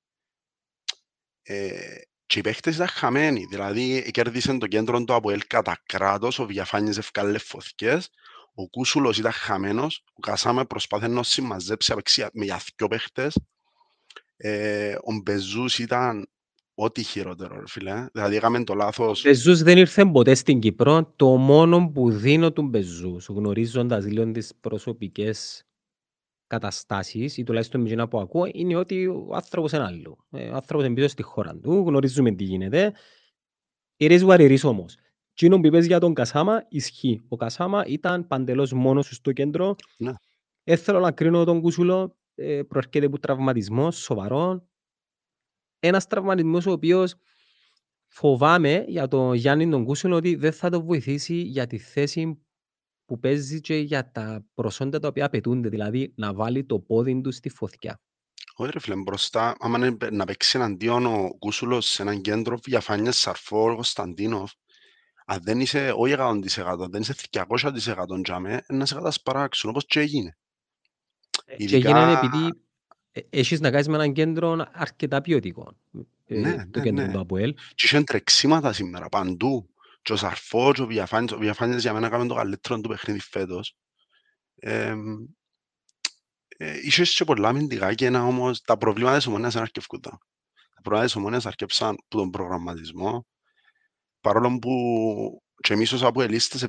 [1.43, 6.39] Ε, και οι παίχτες ήταν χαμένοι, δηλαδή κέρδισαν το κέντρο του από ΕΛ κατά κράτος,
[6.39, 8.11] ο Βιαφάνης ευκάλε φωθηκές,
[8.55, 13.35] ο Κούσουλος ήταν χαμένος, ο Κασάμε προσπάθησε να συμμαζέψει απεξία με για δυο παίχτες,
[14.41, 16.29] ε, ο Μπεζούς ήταν
[16.75, 18.07] ό,τι χειρότερο, φίλε.
[18.13, 19.25] Δηλαδή έκαμε το λάθος.
[19.25, 21.13] Ο Μπεζούς δεν ήρθε ποτέ στην Κύπρο.
[21.17, 25.63] Το μόνο που δίνω του Μπεζούς, γνωρίζοντας λίγο τις προσωπικές
[26.47, 30.27] καταστάσεις ή τουλάχιστον με που ακούω είναι ότι ο άνθρωπος είναι άλλο.
[30.31, 32.93] Ε, ο άνθρωπος είναι πίσω στη χώρα του, γνωρίζουμε τι γίνεται.
[33.97, 34.97] It is what it is όμως.
[35.35, 37.23] Τι που είπες για τον Κασάμα ισχύει.
[37.29, 39.75] Ο Κασάμα ήταν παντελώς μόνος σου στο κέντρο.
[39.97, 40.13] Ναι.
[40.65, 42.09] Έθελα να κρίνω τον Κούσουλο, ε,
[42.69, 44.69] προέρχεται από τραυματισμός σοβαρό.
[45.79, 47.15] Ένας τραυματισμός ο οποίος
[48.07, 52.43] φοβάμαι για τον Γιάννη τον Κούσουλο ότι δεν θα το βοηθήσει για τη θέση
[53.05, 57.33] που παίζει και για τα προσόντα τα οποία απαιτούνται, δηλαδή να βάλει το πόδι του
[57.33, 58.01] στη φωτιά.
[58.55, 63.19] Όχι ρε φίλε, μπροστά, άμα είναι να παίξει εναντίον ο Κούσουλος σε έναν κέντρο διαφάνειας
[63.19, 64.53] Σαρφό, Κωνσταντίνοφ,
[65.27, 70.01] αν δεν είσαι όχι 100%, αν δεν είσαι 200% τζάμε, να σε κατασπαράξουν, όπως και
[70.01, 70.39] έγινε.
[71.45, 72.53] Ε, και έγινε επειδή
[73.13, 75.77] ε, έχεις να κάνεις με έναν κέντρο αρκετά ποιοτικό.
[76.27, 77.13] Ε, ναι, το ναι, κέντρο ναι.
[77.13, 77.55] του ΑΠΟΕΛ.
[77.75, 79.69] Και είχαν τρεξίματα σήμερα παντού
[80.03, 83.77] και ο Σαρφός, ο Βιαφάνης, ο Βιαφάνης για μένα έκαμε το καλύτερο του παιχνίδι φέτος.
[84.55, 84.95] Ε,
[86.61, 90.01] ε, είχες και πολλά αμυντικά και ένα όμως, τα προβλήματα της ομονίας δεν αρκευκούν.
[90.01, 90.19] Τα
[90.83, 93.27] προβλήματα της ομονίας αρκεψαν από τον προγραμματισμό,
[94.21, 94.73] παρόλο που
[95.61, 96.67] και εμείς ως αποελίστες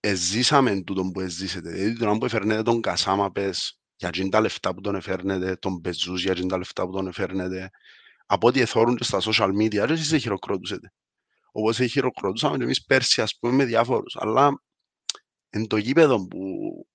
[0.00, 1.70] εζήσαμε τούτο που εζήσετε.
[1.70, 6.22] Δηλαδή τον που εφέρνετε τον Κασάμα πες για τα λεφτά που τον εφέρνετε, τον Πεζούς
[6.22, 7.70] για τα λεφτά που τον εφέρνετε,
[8.26, 10.92] από ό,τι εθώρουν και στα social media, δεν εσείς χειροκρότουσετε
[11.52, 14.16] όπως χειροκροτούσαμε και εμείς πέρσι ας πούμε με διάφορους.
[14.16, 14.62] Αλλά
[15.50, 16.40] είναι το γήπεδο που,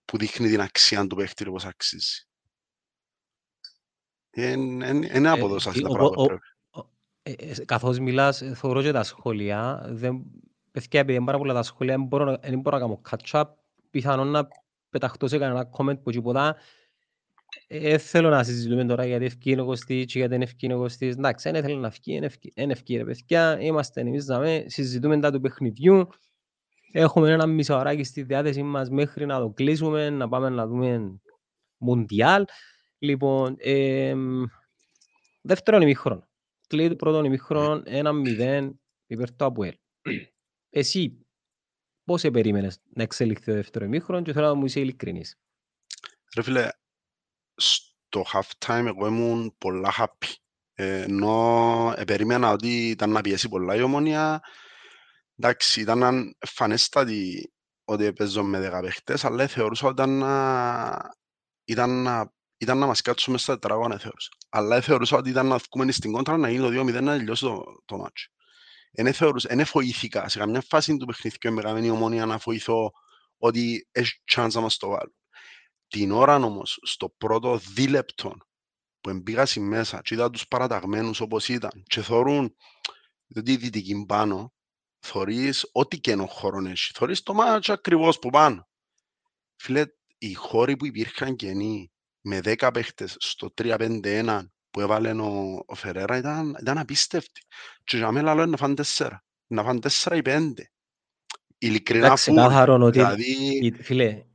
[0.06, 2.28] που δείχνει την αξία του παίχτη όπως αξίζει.
[4.32, 6.40] Είναι, είναι, είναι αποδόσα αυτά τα πράγματα.
[7.22, 10.24] Ε, ε, καθώς μιλάς, θεωρώ και τα σχόλια, δεν,
[10.74, 13.44] παιδιά, επειδή είναι πάρα πολλά τα σχόλια, δεν μπορώ, δεν μπορώ να κάνω catch-up,
[13.90, 14.48] πιθανόν να
[14.90, 16.56] πεταχτώ σε κανένα comment που τίποτα,
[17.68, 21.16] ε, θέλω να συζητούμε τώρα γιατί ευκεί ο Κωστής και γιατί δεν ευκεί ο Κωστής.
[21.16, 22.20] Εντάξει, δεν ήθελε να ευκεί,
[22.56, 23.60] δεν ευκεί ρε παιδιά.
[23.60, 26.08] Είμαστε εμείς να συζητούμε τα του παιχνιδιού.
[26.92, 31.20] Έχουμε ένα μισοαράκι στη διάθεση μας μέχρι να το κλείσουμε, να πάμε να δούμε
[31.78, 32.46] Μουντιάλ.
[32.98, 34.14] Λοιπόν, ε,
[35.42, 36.28] δεύτερον ημίχρονο.
[36.68, 39.74] Κλείνει πρώτον ημίχρονο, ένα μηδέν υπέρ το Αποέλ.
[40.76, 41.26] Εσύ
[42.04, 45.36] πώς περίμενες να εξελιχθεί το δεύτερο ημίχρονο και θέλω να μου είσαι ειλικρινής.
[46.36, 46.70] Ρε φίλε,
[47.56, 50.34] στο halftime εγώ ήμουν πολλά happy.
[50.74, 54.42] Ε, ενώ ε, περίμενα ότι ήταν να πιέσει πολλά η ομόνια.
[55.38, 57.54] Εντάξει, ήταν φανέστατη
[57.86, 61.16] ότι παίζω με δέκα παίχτες, αλλά θεωρούσα ότι ήταν να,
[61.64, 64.30] ήταν να, ήταν να μας κάτσουμε στα τετράγωνα, θεωρούσα.
[64.50, 67.64] Αλλά θεωρούσα ότι ήταν να βγούμε στην κόντρα να γίνει το 2-0 να τελειώσει το,
[67.86, 68.30] το μάτσο.
[68.96, 72.92] Δεν θεωρούσα, δεν φοήθηκα σε καμιά φάση του παιχνιδιού με καμένη ομόνια να φοηθώ
[73.38, 75.16] ότι έχεις chance να μας το βάλουν.
[75.88, 78.38] Την ώρα όμως, στο πρώτο δίλεπτο
[79.02, 82.56] που εμπήγα μέσα και είδα τους παραταγμένους όπως ήταν και θωρούν
[83.28, 84.54] τη δυτική πάνω,
[85.00, 86.92] θωρείς ό,τι και ενώ χώρο έχει.
[86.94, 88.68] Θωρείς το μάτσο ακριβώς που πάνω.
[89.56, 89.86] Φίλε,
[90.18, 96.18] οι χώροι που υπήρχαν καινοί με 10 παίχτες στο 3-5-1 που έβαλε ο, ο Φερέρα
[96.18, 97.42] ήταν, ήταν απίστευτοι.
[97.84, 99.10] Και για μένα λέω να φάνε 4.
[99.48, 100.52] Να φάνε 4 ή 5.
[101.58, 102.90] Ειλικρινά που...
[102.92, 103.74] Δηλαδή...
[103.82, 104.26] Φίλε,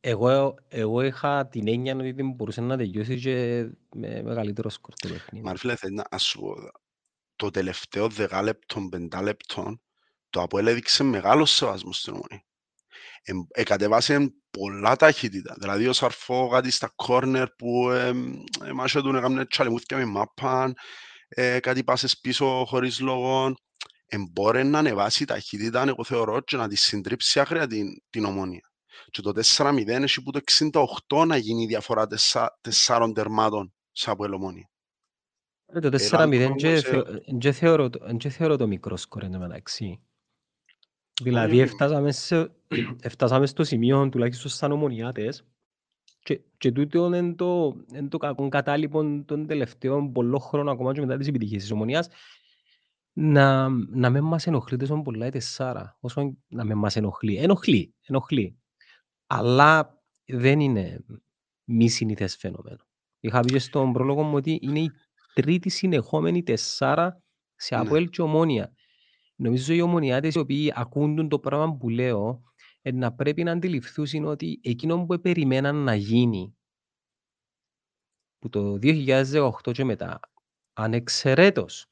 [0.00, 5.08] εγώ, εγώ είχα την έννοια ότι δεν μπορούσε να τελειώσει και με μεγαλύτερο σκορ το
[5.08, 5.44] παιχνίδι.
[5.44, 6.54] Μα φίλε, θέλει να σου πω,
[7.36, 9.80] το τελευταίο δεκάλεπτο, πεντάλεπτο,
[10.30, 12.44] το Αποέλ έδειξε μεγάλο σεβασμό στην ομονή.
[13.22, 15.56] Ε, εκατεβάσε πολλά ταχύτητα.
[15.58, 17.90] Δηλαδή ο Σαρφό κάτι στα κόρνερ που
[18.64, 20.74] εμάς του έκαμε τσαλιμούθηκια με μάπαν,
[21.28, 23.54] ε, κάτι πάσες πίσω χωρίς λόγο.
[24.06, 28.72] Εμπόρε να ανεβάσει ταχύτητα, εγώ θεωρώ, και να της συντρίψει άχρια την, την ομόνια
[29.10, 30.40] και το 4-0 έχει που το
[31.08, 32.06] 68 να γίνει η διαφορά
[32.60, 34.70] τεσσάρων τερμάτων σε από ελομόνια.
[35.66, 36.54] Ε, το 4-0
[38.20, 40.00] δεν θεωρώ το μικρό σκορ εν μεταξύ.
[41.22, 42.52] Δηλαδή έφτασαμε, σε,
[43.00, 45.44] έφτασαμε στο σημείο τουλάχιστον σαν ομονιάτες
[46.22, 51.00] και, και τούτο είναι το, είναι το κακό κατάλοιπο των τελευταίων πολλών χρόνων ακόμα και
[51.00, 52.08] μετά τις επιτυχίες της ομονιάς
[53.12, 55.96] να, να μην μας ενοχλεί τόσο πολλά η τεσσάρα.
[56.00, 57.36] Όσο να μην μας ενοχλεί.
[57.36, 58.58] Ενοχλεί, ενοχλεί
[59.26, 61.04] Αλλά δεν είναι
[61.64, 62.86] μη συνήθες φαινόμενο.
[63.20, 64.90] Είχα πει και στον πρόλογο μου ότι είναι η
[65.34, 67.22] τρίτη συνεχόμενη τεσσάρα
[67.54, 67.80] σε Ναι.
[67.80, 68.72] Αποέλ και Ομόνια.
[69.42, 72.42] Νομίζω οι ομονιάτες οι οποίοι ακούν το πράγμα που λέω
[72.82, 76.56] ε, να πρέπει να αντιληφθούν ότι εκείνο που περιμέναν να γίνει
[78.38, 80.20] που το 2018 και μετά
[80.72, 81.86] ανεξαιρέτως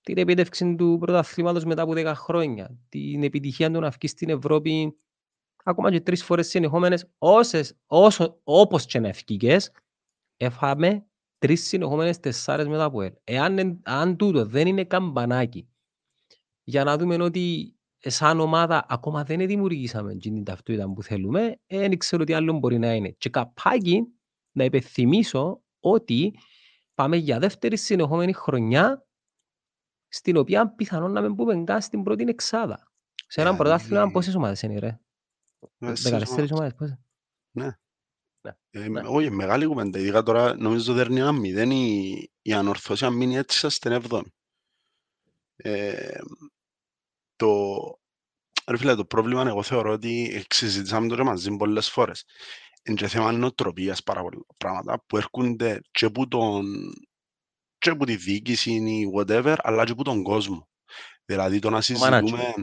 [0.00, 4.96] την επίτευξη του πρωταθλήματος μετά από 10 χρόνια, την επιτυχία του να βγει στην Ευρώπη
[5.64, 9.70] ακόμα και τρεις φορές συνεχόμενες, όσες, όσο, όπως και να ευκήκες,
[10.36, 11.06] έφαμε
[11.38, 13.12] τρεις συνεχόμενες τεσσάρες μετά από ελ.
[13.24, 15.68] Εάν εν- αν τούτο δεν είναι καμπανάκι
[16.64, 21.98] για να δούμε ότι σαν ομάδα ακόμα δεν δημιουργήσαμε την ταυτότητα που θέλουμε, ε, δεν
[21.98, 23.08] ξέρω τι άλλο μπορεί να είναι.
[23.10, 24.02] Και καπάκι
[24.52, 26.38] να υπενθυμίσω ότι
[26.94, 29.06] πάμε για δεύτερη συνεχόμενη χρονιά
[30.08, 32.88] στην οποία πιθανόν να μην πούμε καν στην πρώτη εξάδα.
[33.26, 34.98] Σε ένα Ε, πρωτάθλημα δηλαδή- πόσες ομάδες είναι ρε;
[35.78, 36.50] Μέσα στις 14 ομάδες.
[36.50, 36.74] ομάδες.
[36.74, 36.96] πόσες;
[38.70, 39.00] Ε, Ναι.
[39.06, 39.98] Όχι, μεγάλη κουβέντα.
[39.98, 44.28] Ειδικά τώρα νομίζω δέρνει ένα μηδέν η, η ανορθώση αν μείνει έτσι στην εβδόμη.
[47.36, 47.76] Ε, το,
[48.66, 52.24] ρε φίλε, το πρόβλημα εγώ θεωρώ ότι συζητήσαμε το και μαζί πολλές φορές.
[52.82, 56.64] Είναι και θέμα νοοτροπίας πάρα πολλά πράγματα που έρχονται και από, τον,
[57.78, 60.68] και από τη διοίκηση ή whatever, αλλά και από τον κόσμο.
[61.24, 62.54] Δηλαδή το να συζητούμε...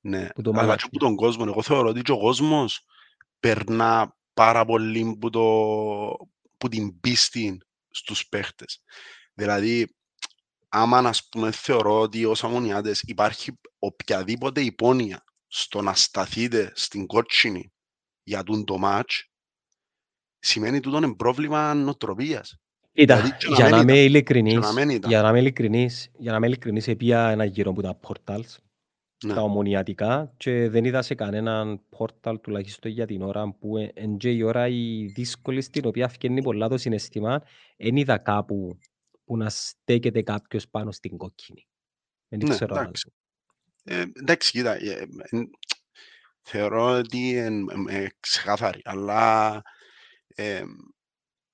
[0.00, 0.84] Ναι, Που το αλλά και management.
[0.86, 1.44] από τον κόσμο.
[1.46, 2.84] Εγώ θεωρώ ότι και ο κόσμος
[3.40, 5.42] περνά πάρα πολύ που, το,
[6.56, 7.58] που την πίστη
[7.90, 8.82] στους παίχτες.
[9.34, 9.96] Δηλαδή,
[10.72, 17.72] άμα ας πούμε θεωρώ ότι ως αμμονιάτες υπάρχει οποιαδήποτε υπόνοια στο να σταθείτε στην κότσινη
[18.22, 19.30] για τούν το μάτς,
[20.38, 22.56] σημαίνει τούτο είναι πρόβλημα νοοτροπίας.
[22.92, 23.88] Κοίτα, Δηλαδή, και να για μην να ήταν.
[23.88, 25.10] είμαι Και ειλικρινής, να μην ήταν.
[25.10, 28.56] για να είμαι ειλικρινής, για να είμαι ειλικρινής, επία ένα γύρο που τα portals,
[29.24, 29.34] Ναι.
[29.34, 34.16] τα ομονιατικά και δεν είδα σε κανέναν portal τουλάχιστον για την ώρα που ε- εν
[34.16, 37.42] και η ώρα η δύσκολη στην οποία φκένει πολλά το συναισθήμα,
[37.76, 38.78] δεν είδα κάπου
[39.30, 41.66] που να στέκεται κάποιος πάνω στην κόκκινη.
[42.28, 43.12] Δεν Ναι, ξέρω αν- εντάξει.
[43.84, 45.50] Ε, εντάξει, κοίτα, ε, ε, εν-
[46.42, 49.62] θεωρώ ότι είναι ξεκάθαρη, αλλά
[50.26, 50.62] ε,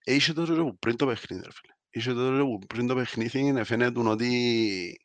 [0.04, 1.72] είχε το ρε που πριν το παιχνίδι, ρε φίλε.
[1.90, 5.00] Είχε το ρε που πριν το παιχνίδι ε, φαίνεται ότι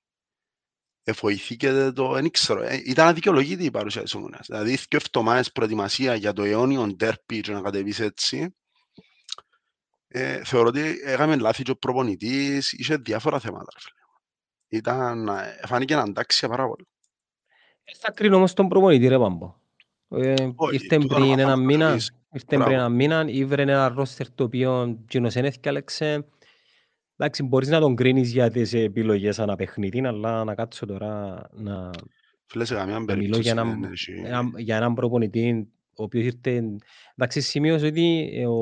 [1.04, 4.46] εφοηθήκεται το, δεν ξέρω, ε, ήταν αδικαιολογήτη η παρουσία της Ομονίας.
[4.48, 8.56] Δηλαδή, δύο εβδομάδες προετοιμασία για το αιώνιο ντέρπι και να κατεβείς έτσι,
[10.12, 14.00] ε, θεωρώ ότι έκαμε λάθη και ο προπονητής, είχε διάφορα θέματα, ρε φίλε.
[14.80, 16.88] Ήταν, ε, φάνηκε να αντάξει πάρα πολύ.
[17.84, 19.56] Ε, Θα κρίνω όμως τον προπονητή ρε Πάμπο.
[20.10, 22.12] Ε, Όχι, ήρθε τούτο να πριν μάθαμε ένα να μήνα, κρίνεις.
[22.32, 22.76] ήρθε πριν Μπράβο.
[22.76, 26.26] ένα μήνα, ήβρε ένα ρόστερ το οποίο κοινός δεν έφκαλεξε.
[27.18, 31.90] Εντάξει, μπορείς να τον κρίνεις για τις επιλογές ανά παιχνίδι, αλλά να κάτσω τώρα να,
[32.46, 34.12] Φίλε, σε καμία να μιλώ περίπτωση για δεν έναν, έχει...
[34.26, 36.76] έναν- για έναν προπονητή ο οποίος ήρθε...
[37.16, 38.56] Εντάξει, σημείωσε ότι ε, ο,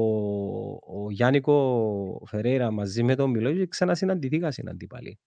[0.88, 5.20] ο Γιάννικο Φερέιρα μαζί με τον Μιλόγιο ξανασυναντηθήκα στην αντίπαλη.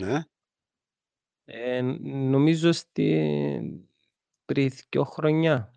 [0.00, 0.22] Ναι,
[1.44, 3.84] Ε, νομίζω στη...
[4.44, 5.74] πριν δυο χρονιά.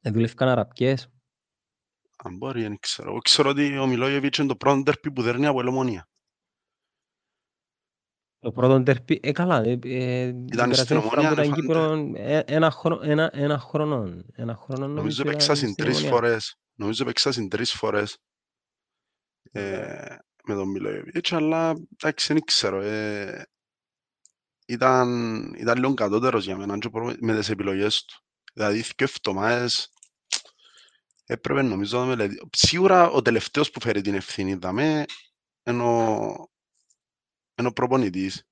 [0.00, 1.10] Ε, δουλεύκαν αραπιές.
[2.16, 3.10] αν μπορεί, δεν ξέρω.
[3.10, 6.08] Εγώ ξέρω ότι ο Μιλόγεβιτς είναι το πρώτο ντέρπι που δέρνει από ελομονία.
[8.38, 11.60] Το πρώτο τερπί, ε, καλά, ε, ε, την στην περασμένη φορά Ομόνια, που ήταν εφάνεται.
[11.60, 15.84] Κύπρο, ε, ένα, χρόνο, ένα, ένα χρόνο, ένα χρόνο Νομίζω νομίζω παίξα ήταν συν στην
[15.84, 16.10] τρεις Ομονία.
[16.16, 16.56] φορές.
[16.74, 18.18] Νομίζω παίξα συν τρεις φορές
[19.52, 22.80] ε, με τον Μιλόγεβιτς, αλλά εντάξει, δεν ξέρω.
[22.80, 23.46] Ε,
[24.66, 25.08] ήταν,
[25.58, 28.14] ήταν λίγο κατώτερος για μένα και προ- με τις επιλογές του.
[28.52, 29.90] Δηλαδή, δύο εβδομάδες
[31.24, 32.48] έπρεπε νομίζω να μελετήσω.
[32.56, 35.04] Σίγουρα ο τελευταίος που φέρει την ευθύνη δαμε
[35.66, 36.34] είναι ο,
[37.58, 38.46] είναι ο προπονητής.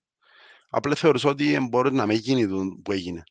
[0.68, 3.22] Απλά θεωρούσα ότι μπορεί να μην γίνει το που έγινε.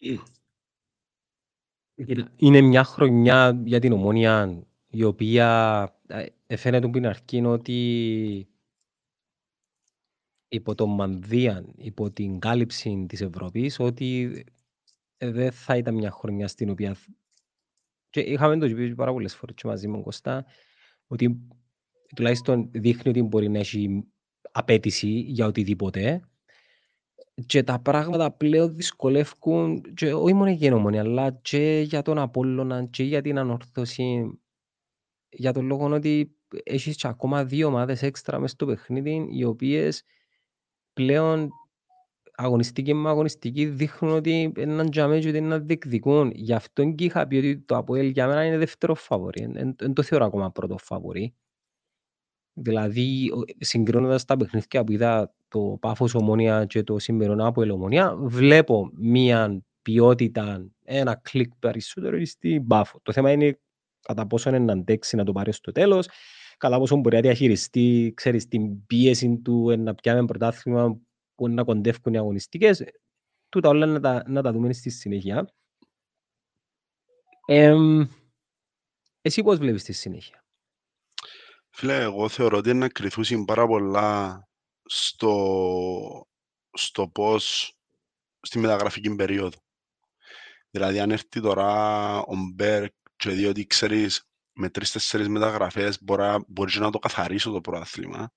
[1.95, 7.45] Κοίτα, Είναι μια χρονιά για την Ομόνια η οποία ε, ε, φαίνεται που είναι αρχή
[7.45, 8.47] ότι
[10.47, 14.43] υπό τον μανδύα, υπό την κάλυψη της Ευρώπης, ότι
[15.17, 16.95] ε, δεν θα ήταν μια χρονιά στην οποία...
[18.10, 20.45] Και είχαμε το πει πάρα πολλές φορές και μαζί με τον Κωστά,
[21.08, 21.48] ότι
[22.15, 24.12] τουλάχιστον δείχνει ότι μπορεί να έχει
[24.54, 26.21] απέτηση για οτιδήποτε
[27.45, 32.17] και τα πράγματα πλέον δυσκολεύουν και όχι μόνο για την Ομόνια, αλλά και για τον
[32.17, 34.39] Απόλλωνα και για την ανόρθωση
[35.29, 40.04] για τον λόγο ότι έχεις και ακόμα δύο ομάδες έξτρα μες στο παιχνίδι οι οποίες
[40.93, 41.49] πλέον
[42.35, 46.31] αγωνιστική με αγωνιστική δείχνουν ότι έναν τζαμέ και ότι να διεκδικούν.
[46.35, 49.51] Γι' αυτό και είχα πει ότι το Αποέλ για μένα είναι δεύτερο φαβορή.
[49.77, 51.33] Δεν το θεωρώ ακόμα πρώτο φαβορή.
[52.54, 58.15] Δηλαδή, ο- συγκρίνοντας τα παιχνίδια που είδα το Πάφος Ομόνια και το σημερινό Αποέλ Ομόνια,
[58.15, 62.99] βλέπω μία ποιότητα ένα κλικ περισσότερο ή στην Πάφο.
[63.01, 63.60] Το θέμα είναι
[64.01, 66.10] κατά πόσο είναι να αντέξει να το πάρει στο τέλος,
[66.58, 70.99] κατά πόσο μπορεί να διαχειριστεί, ξέρεις, την πίεση του ε, να πιάμε πρωτάθλημα
[71.35, 72.83] που να κοντεύουν οι αγωνιστικές.
[73.49, 75.47] Τούτα όλα να τα, να τα δούμε στη συνέχεια.
[77.45, 77.75] Ε,
[79.21, 80.42] εσύ πώς βλέπεις τη συνέχεια;
[81.76, 84.48] Φίλε, εγώ θεωρώ ότι είναι κρυθούσιν πάρα πολλά
[84.84, 86.28] στο,
[86.74, 87.76] στο πώς
[88.42, 89.58] στη μεταγραφική περίοδο.
[90.69, 96.76] Δηλαδή, αν έρθει τώρα ο Μπέρκ και δει ότι ξέρεις με τρεις-τέσσερις μεταγραφές μπορεί, μπορείς
[96.76, 98.32] να το καθαρίσω το πρωτάθλημα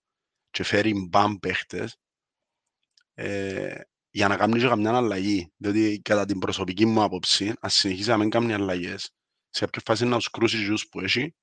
[0.50, 1.96] και φέρει μπαμ παίχτες
[3.14, 3.80] ε,
[4.10, 5.52] για να κάνεις και καμιά αλλαγή.
[5.56, 9.10] Διότι κατά την προσωπική μου άποψη, αν συνεχίσει να μην κάνει αλλαγές,
[9.48, 11.34] σε κάποια φάση να τους κρούσεις γιους που έχει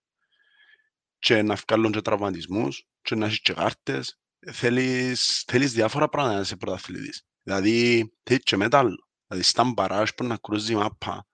[1.23, 4.19] και να βγάλουν και τραυματισμούς και να έχεις και κάρτες.
[4.51, 7.23] Θέλεις, θέλεις διάφορα πράγματα να είσαι πρωταθλητής.
[7.43, 9.07] Δηλαδή, θέλεις και μέταλλο.
[9.27, 11.27] Δηλαδή, στα μπαράζ που να κρούζει μάπα,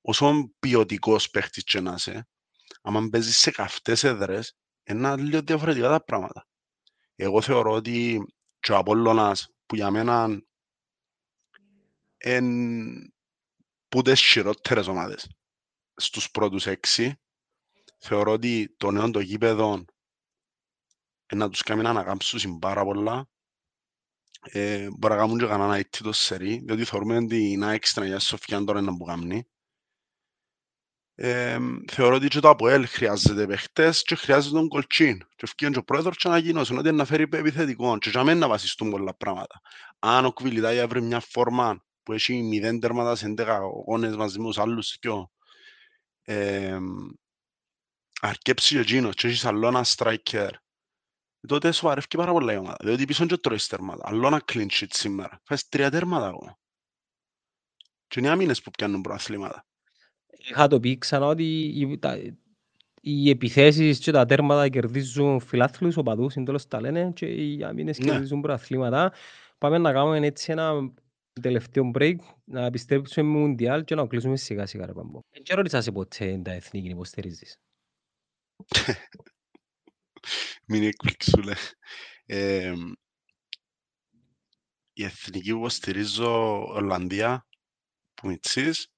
[0.00, 2.28] όσο ποιοτικός παίχτης και να είσαι,
[2.82, 6.46] άμα παίζεις σε καυτές έδρες, είναι λίγο διαφορετικά τα πράγματα.
[7.14, 8.26] Εγώ θεωρώ ότι
[8.60, 10.42] και ο Απόλλωνας, που για μένα
[12.24, 13.12] είναι
[13.88, 15.30] που τις χειρότερες ομάδες
[15.96, 17.18] στους πρώτους έξι,
[18.06, 19.84] θεωρώ ότι το νέο το γήπεδο
[21.34, 23.28] να τους κάνει να ανακάμψουν πάρα πολλά.
[24.42, 28.18] Ε, μπορεί να κάνουν και κανένα αίτητο σερί, διότι θεωρούμε ότι η Nike στην Αγία
[28.18, 29.48] Σοφιά τώρα είναι να που κάνει.
[31.14, 31.58] Ε,
[31.92, 35.18] θεωρώ ότι και το ΑΠΟΕΛ χρειάζεται παίχτες και χρειάζεται τον κολτσίν.
[35.18, 38.48] Και ευκαιρία και ο πρόεδρος και ανακοινώσουν ότι να φέρει επιθετικό και για μένα να
[38.48, 39.60] βασιστούν πολλά πράγματα.
[39.98, 44.44] Αν ο Κβιλιτάι έβρει μια φόρμα που έχει μηδέν τέρματα σε 11 αγώνες μαζί με
[44.46, 45.08] τους άλλους και
[46.22, 46.78] ε,
[48.20, 50.50] αρκέψει και εκείνος και έχεις άλλο ένα striker
[51.46, 52.76] τότε σοβαρεύει πάρα πολλά η ομάδα.
[52.82, 54.02] Διότι πίσω και τρώεις τέρματα.
[54.08, 55.40] Άλλο ένα clean sheet σήμερα.
[55.44, 56.58] Φες τρία τέρματα ακόμα.
[58.06, 59.66] Και είναι αμήνες που πιάνουν προαθλήματα.
[60.38, 62.18] Είχα το πει ξανά ότι οι, τα,
[63.00, 67.98] οι επιθέσεις και τα τέρματα κερδίζουν φιλάθλους, οπαδούς, είναι τέλος τα λένε, και οι αμήνες
[67.98, 68.04] Ναι.
[68.10, 69.12] κερδίζουν προαθλήματα.
[69.58, 70.92] Πάμε να κάνουμε έτσι ένα
[71.40, 75.18] τελευταίο break, να επιστρέψουμε με Μουντιάλ και να κλείσουμε σιγά σιγά ρε Παμπό.
[75.30, 77.56] Δεν ρώτησα σε ποτέ τα εθνική υποστηρίζεις.
[80.66, 81.54] Μην εκπληξούλε.
[82.26, 82.74] Ε,
[84.92, 87.46] η εθνική που στηρίζω Ολλανδία,
[88.14, 88.88] που μητσείς,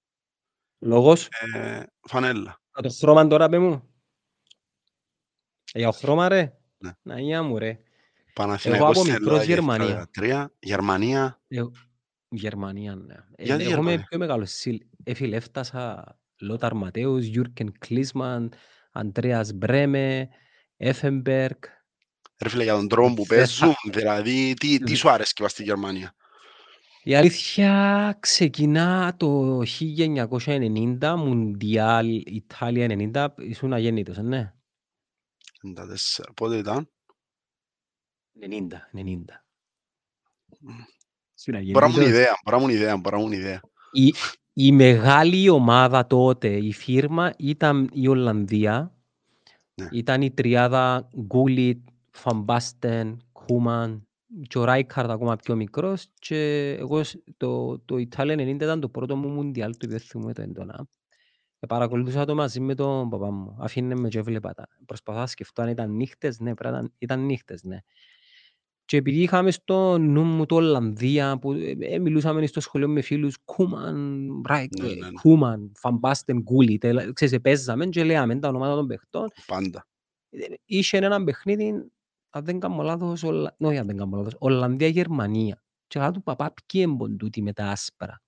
[0.78, 2.50] Λόγος, ε, φανέλα.
[2.50, 3.90] Α, το χρώμα τώρα πέ μου.
[5.72, 6.52] Ε, Για το χρώμα ρε.
[6.78, 6.92] Ναι.
[7.02, 7.78] Να γεια μου ρε.
[8.34, 10.08] Παναθηναϊκός από στην μικρός Ελλάδα και Γερμανία.
[10.18, 11.62] 13, Γερμανία, Ε,
[12.28, 13.14] Γερμανία, ναι.
[13.14, 14.50] Ε, Γιατί Εγώ είμαι Γερμανία; πιο μεγάλος.
[14.50, 16.04] Συ- Ε, φίλε, έφτασα
[16.40, 18.52] Λόταρ Ματέους, Γιούργκεν Κλίνσμαν,
[18.96, 20.28] Αντρέας Μπρέμε,
[20.76, 21.58] Έφενμπεργκ.
[22.42, 25.32] ρε φίλε για τον τρόπο που Δεν παίζουν, θα- δηλαδή τι, τι Δε- σου άρεσε
[25.36, 26.14] και στη Γερμανία;
[27.02, 34.52] Η αλήθεια ξεκινά το 1990, Μουντιάλ Ιταλία 90, ήσουν αγέννητος, ε, ναι.
[35.62, 36.90] 94, πότε ήταν;
[38.40, 39.44] 90, 90.
[41.38, 42.08] Ήσουν Μπορεί να μου αγέννητος.
[42.08, 43.60] ιδέα, μπορεί να μου ιδέα, μπορεί να μου ιδέα.
[44.58, 48.94] Η, η μεγάλη ομάδα τότε, η φίρμα ήταν η Ολλανδία.
[49.74, 49.88] Ναι.
[49.92, 54.06] Ήταν η τριάδα Γκούλιτ, Φαμπάστεν, Κούμαν
[54.48, 58.88] και ο Ράικαρντ ακόμα πιο μικρός και εγώ σ- το, το Ιταλία 90 ήταν το
[58.88, 60.86] πρώτο μου μουντιάλ το οποίο θυμούμαι το έντονα.
[61.58, 63.56] Ε, παρακολουθούσα το μαζί με τον παπά μου.
[63.58, 64.68] Αφήνε με και έβλεπα τα.
[64.86, 67.78] Προσπαθώ να σκεφτώ αν ήταν νύχτες, ναι, πρέπει να ήταν, ήταν νύχτες, ναι.
[68.86, 73.00] Και επειδή είχαμε στο νου μου το Ολλανδία, που ε, ε, μιλούσαμε στο σχολείο με
[73.00, 75.10] φίλους Κούμαν, Ράικ, Ναι, ε, ναι, ναι.
[75.22, 79.28] Κούμαν, Φαμπάστεν, Γκούλι, τελα- ξέρεις, ε, παίζαμε και λέμε τα ονόματα των παιχτών.
[79.46, 79.86] Πάντα.
[80.30, 81.72] Ε, Είχε έναν παιχνίδι,
[82.30, 85.62] αν δεν κάνω λάθος, Ολλα- όχι αν δεν κάνω λάθος, Ολλανδία-Γερμανία.
[85.86, 88.20] Και λέω του παπά, ποιοι έμπον τούτοι με τα άσπρα.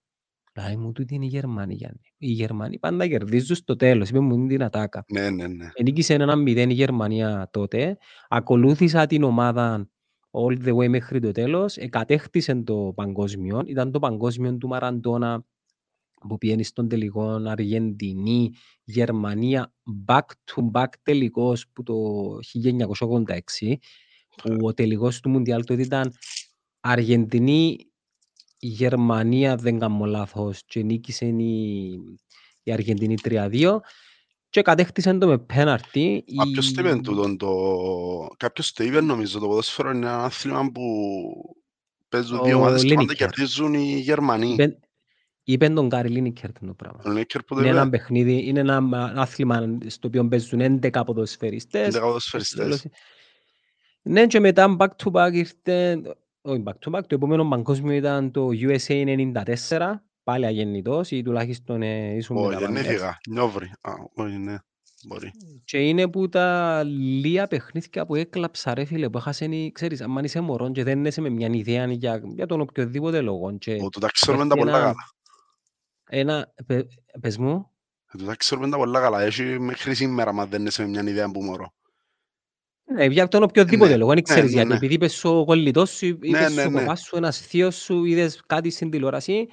[0.66, 2.00] Λέει μου, τούτοι είναι οι Γερμανοί, Γιάννη.
[2.16, 5.04] Οι Γερμανοί πάντα κερδίζουν στο τέλος, είπε μου την ατάκα.
[5.12, 5.68] Ναι, ναι, ναι.
[5.74, 7.96] Ενίκησε ένα μηδέν η Γερμανία τότε.
[8.28, 9.88] Ακολούθησα την ομάδα
[10.30, 11.76] all the way μέχρι το τέλος.
[11.76, 13.62] Εκατέχτησε το παγκόσμιο.
[13.66, 15.44] Ήταν το παγκόσμιο του Μαραντόνα
[16.28, 18.52] που πιένει στον τελικό Αργεντινή,
[18.84, 19.72] Γερμανία,
[20.06, 21.94] back to back τελικός που το
[23.58, 23.74] 1986
[24.36, 26.12] που ο τελικός του Μουντιάλ τότε ήταν
[26.80, 27.76] Αργεντινή,
[28.58, 31.90] Γερμανία δεν κάνω λάθος και νίκησε η,
[32.62, 33.78] η Αργεντινή 3-2
[34.50, 36.24] και κατέχτησε το με πέναρτι.
[36.36, 37.52] Κάποιος το είπε η- τούτον το...
[38.36, 40.82] Κάποιος το είπε νομίζω το ποδόσφαιρο είναι ένα άθλημα που
[42.08, 43.28] παίζουν δύο Ο ομάδες και πάντα Λίνικερ.
[43.28, 44.48] κερδίζουν οι Γερμανοί.
[44.52, 44.78] Είπε-
[45.42, 47.00] Είπε τον Γκάρι Λίνικερ το πράγμα.
[47.06, 50.60] Ο Λίνικερ που το Είναι ένα είπε, παιχνίδι, είναι ένα μα- άθλημα στο οποίο παίζουν
[50.60, 51.86] 11 ποδοσφαιριστές.
[51.86, 52.58] 11 στο ποδοσφαιριστές.
[52.64, 52.84] τέλος-
[54.02, 56.00] Ναι, και μετά back to back ήρθε,
[56.40, 61.82] όχι back to back, το επόμενο παγκόσμιο ήταν το USA 94, πάλι αγεννητός ή τουλάχιστον
[61.82, 62.80] ε, ήσουν Όχι, μεταπαντές.
[62.82, 63.18] γεννήθηκα.
[63.28, 63.72] Νιόβρι.
[63.80, 64.56] Α, όχι, ναι.
[65.06, 65.30] Μπορεί.
[65.64, 66.82] Και είναι που τα
[67.22, 71.04] λίγα παιχνίδια που έκλαψα ρε φίλε, που έχασαν, οι- ξέρεις, αν είσαι μωρόν και δεν
[71.04, 73.58] είσαι με μια ιδέα για, για τον οποιοδήποτε λόγο.
[73.58, 74.96] Και Ο, του τα ξέρουμε τα έρθει πολλά ένα- καλά.
[76.10, 76.88] Ένα, πε-
[77.20, 77.70] πες μου,
[78.14, 79.20] Ε, Του τα ξέρουμε τα πολλά καλά.
[79.22, 81.72] Έχει μέχρι σήμερα, μα δεν είσαι με μια ιδέα που μωρό.
[82.94, 84.74] ναι, για τον οποιοδήποτε Ναι, λόγο, δεν ναι, ξέρεις ναι, γιατί, ναι.
[84.76, 86.78] επειδή είπες ο κολλητός σου, είπες ναι, σου ο ναι.
[86.80, 89.48] παπάς σου, ένας θείος σου, είδες κάτι στην τηλεόραση,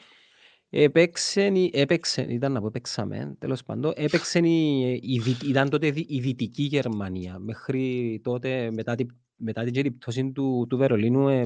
[0.84, 5.90] έπαιξεν, η- έπαιξεν, ήταν να πω έπαιξαμε, τέλος πάντων, έπαιξεν η, η, δι- ήταν τότε
[5.92, 10.78] δι- η Δυτική Γερμανία, μέχρι τότε, μετά, την- μετά την και την πτώση του, του
[10.78, 11.44] Βερολίνου, ε,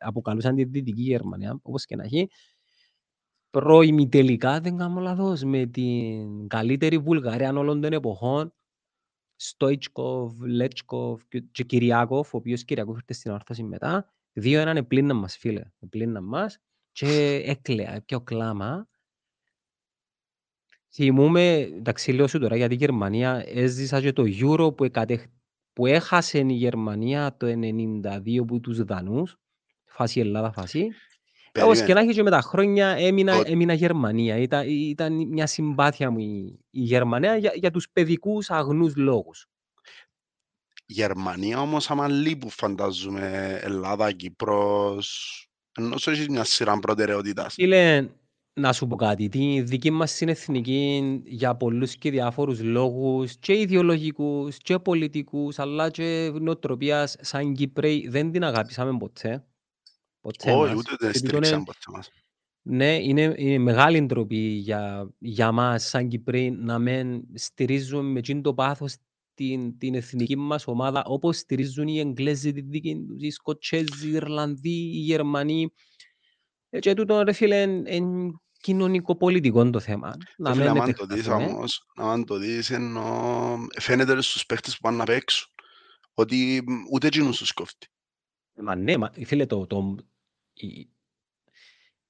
[0.00, 2.28] αποκαλούσαν τη Δυτική Γερμανία, όπως και να έχει,
[3.50, 8.54] προημιτελικά, δεν κάνω λάθος, με την καλύτερη Βουλγαρία όλων των εποχών,
[9.36, 14.12] Στόιτσκοφ, Λέτσκοφ και- και Κυριάκοφ, ο οποίος Κυριάκοφ ήρθε στην όρθωση μετά.
[14.32, 15.62] Δύο έναν επλήναν μας, φίλε.
[15.80, 16.58] Επλήναν μας
[17.00, 18.88] και έκλαια, έπια κλάμα.
[20.92, 25.24] Θυμούμαι, εντάξει λέω σου τώρα για τη Γερμανία, έζησα και το Euro που, εκατεχ...
[25.72, 29.36] που έχασε η Γερμανία το 92 που τους Δανούς,
[29.84, 30.82] φάση Ελλάδα φάση.
[30.82, 31.92] Όπως και Περίμενε.
[31.94, 34.36] να έχει και με τα χρόνια έμεινα, Το- έμεινα Γερμανία.
[34.36, 39.46] Ήταν, ήταν μια συμπάθεια μου η, η Γερμανία για, για τους παιδικούς αγνούς λόγους.
[40.86, 45.49] Γερμανία όμως, άμα λείπουν φαντάζομαι Ελλάδα, Κύπρος,
[45.80, 47.54] ενώ σου έχεις μια σειρά προτεραιότητας.
[47.54, 48.08] Φίλε,
[48.60, 54.56] να σου πω κάτι, τη δική μας συνεθνική για πολλούς και διάφορους λόγους και ιδεολογικούς
[54.56, 59.44] και πολιτικούς αλλά και νοοτροπίας σαν Κύπροι δεν την αγάπησαμε ποτέ.
[60.20, 60.80] Ποτέ Όχι, μας.
[60.82, 62.10] ούτε δεν Και τούτον στήριξαν είναι- ποτέ μας.
[62.62, 68.40] Ναι, είναι, είναι μεγάλη ντροπή για, για μας σαν Κυπροί να μην στηρίζουμε με εκείνο
[68.40, 68.96] το πάθος
[69.48, 74.12] την, την εθνική μας ομάδα όπως στηρίζουν οι Εγγλέζοι, τη δική τους, οι Σκοτσέζοι, οι
[74.12, 75.72] Ιρλανδοί, οι Γερμανοί.
[76.70, 78.30] Ε, Και τούτο ρε φίλε είναι
[78.60, 80.16] κοινωνικό-πολιτικό το θέμα.
[80.36, 81.52] Να Ρε φίλε, μην άμα το δεις επεκταθούμε.
[81.52, 85.48] όμως, άμα το δεις ενώ φαίνεται στους παίχτες που πάνε να παίξουν
[86.14, 87.86] ότι μ, ούτε εκείνους τους κόφτει.
[88.62, 89.96] Μα ναι, μα, φίλε, το, το,
[90.52, 90.88] η-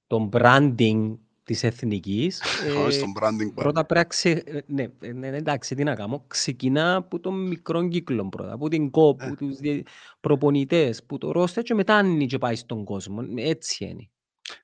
[0.07, 1.17] το branding
[1.51, 2.41] της εθνικής
[2.77, 3.85] Όχι ε, στον branding Πρώτα πάλι.
[3.85, 4.29] πρέπει να ξε...
[4.29, 6.23] ε, ναι, ε, ναι, εντάξει, τι να κάνω.
[6.27, 9.25] Ξεκινά από τον μικρό κύκλο πρώτα, από την κόπ, Ε.
[9.25, 9.87] από τους διε-
[10.19, 13.21] προπονητές, που το ρόστερ και μετά ανοίγει και πάει στον κόσμο.
[13.35, 14.09] Έτσι είναι.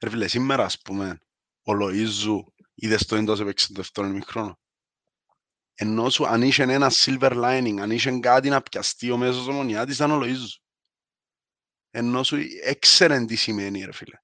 [0.01, 1.19] Ρε φίλε, σήμερα ας πούμε,
[1.63, 2.43] ο Λοΐζου
[2.75, 4.59] είδες το έντος έπαιξε το δεύτερο μικρόνο.
[5.73, 9.95] Ενώ σου αν είχε ένα silver lining, αν είχε κάτι να πιαστεί ο μέσος ομονιάτης
[9.95, 10.57] ήταν ο Λοΐζου.
[11.91, 14.15] Ενώ σου έξερε τι σημαίνει ρε φίλε.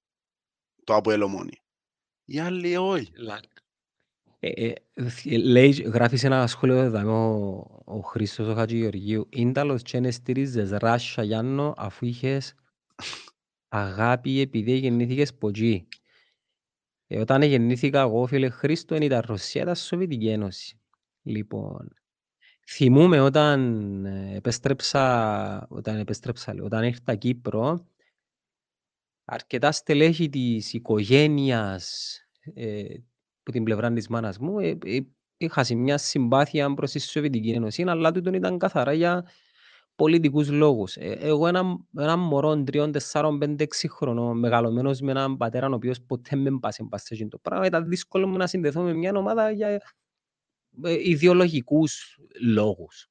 [0.83, 1.62] Το από ελομόνι.
[2.25, 3.11] Οι άλλοι όχι.
[4.39, 4.73] Ε, ε,
[5.09, 6.99] θ- λέει, γράφεις σε ένα σχόλιο εδώ
[7.85, 9.27] ο, ο Χρήστος ο Χατζηγεωργίου.
[9.29, 12.55] Ίνταλος και να στηρίζες Ράσια Γιάννο αφού είχες
[13.67, 15.87] αγάπη επειδή γεννήθηκες ποτζή.
[17.07, 20.79] Ε, όταν γεννήθηκα εγώ φίλε Χρήστο ήταν Ρωσία, ήταν Σοβιετική Ένωση.
[21.21, 21.93] Λοιπόν,
[22.67, 23.59] θυμούμαι όταν
[24.05, 27.87] ε, επέστρεψα, όταν επέστρεψα, λέω, όταν ήρθα Κύπρο,
[29.25, 32.17] αρκετά στελέχη της οικογένειας
[32.53, 32.83] ε,
[33.43, 34.99] που την πλευρά της μάνας μου ε, ε,
[35.37, 39.25] είχα σε μια συμπάθεια προς τη Σοβιετική Ένωση, αλλά τούτον ήταν καθαρά για
[39.95, 40.95] πολιτικούς λόγους.
[40.95, 45.73] Ε, εγώ ένα, ένα μωρό τριών, τεσσάρων, πέντε, έξι χρονών, μεγαλωμένος με έναν πατέρα ο
[45.73, 48.93] οποίος ποτέ με μπάσε μπας σε εκείνο το πράγμα, ήταν δύσκολο μου να συνδεθώ με
[48.93, 49.67] μια ομάδα για
[50.83, 53.07] ε, ιδεολογικούς λόγους.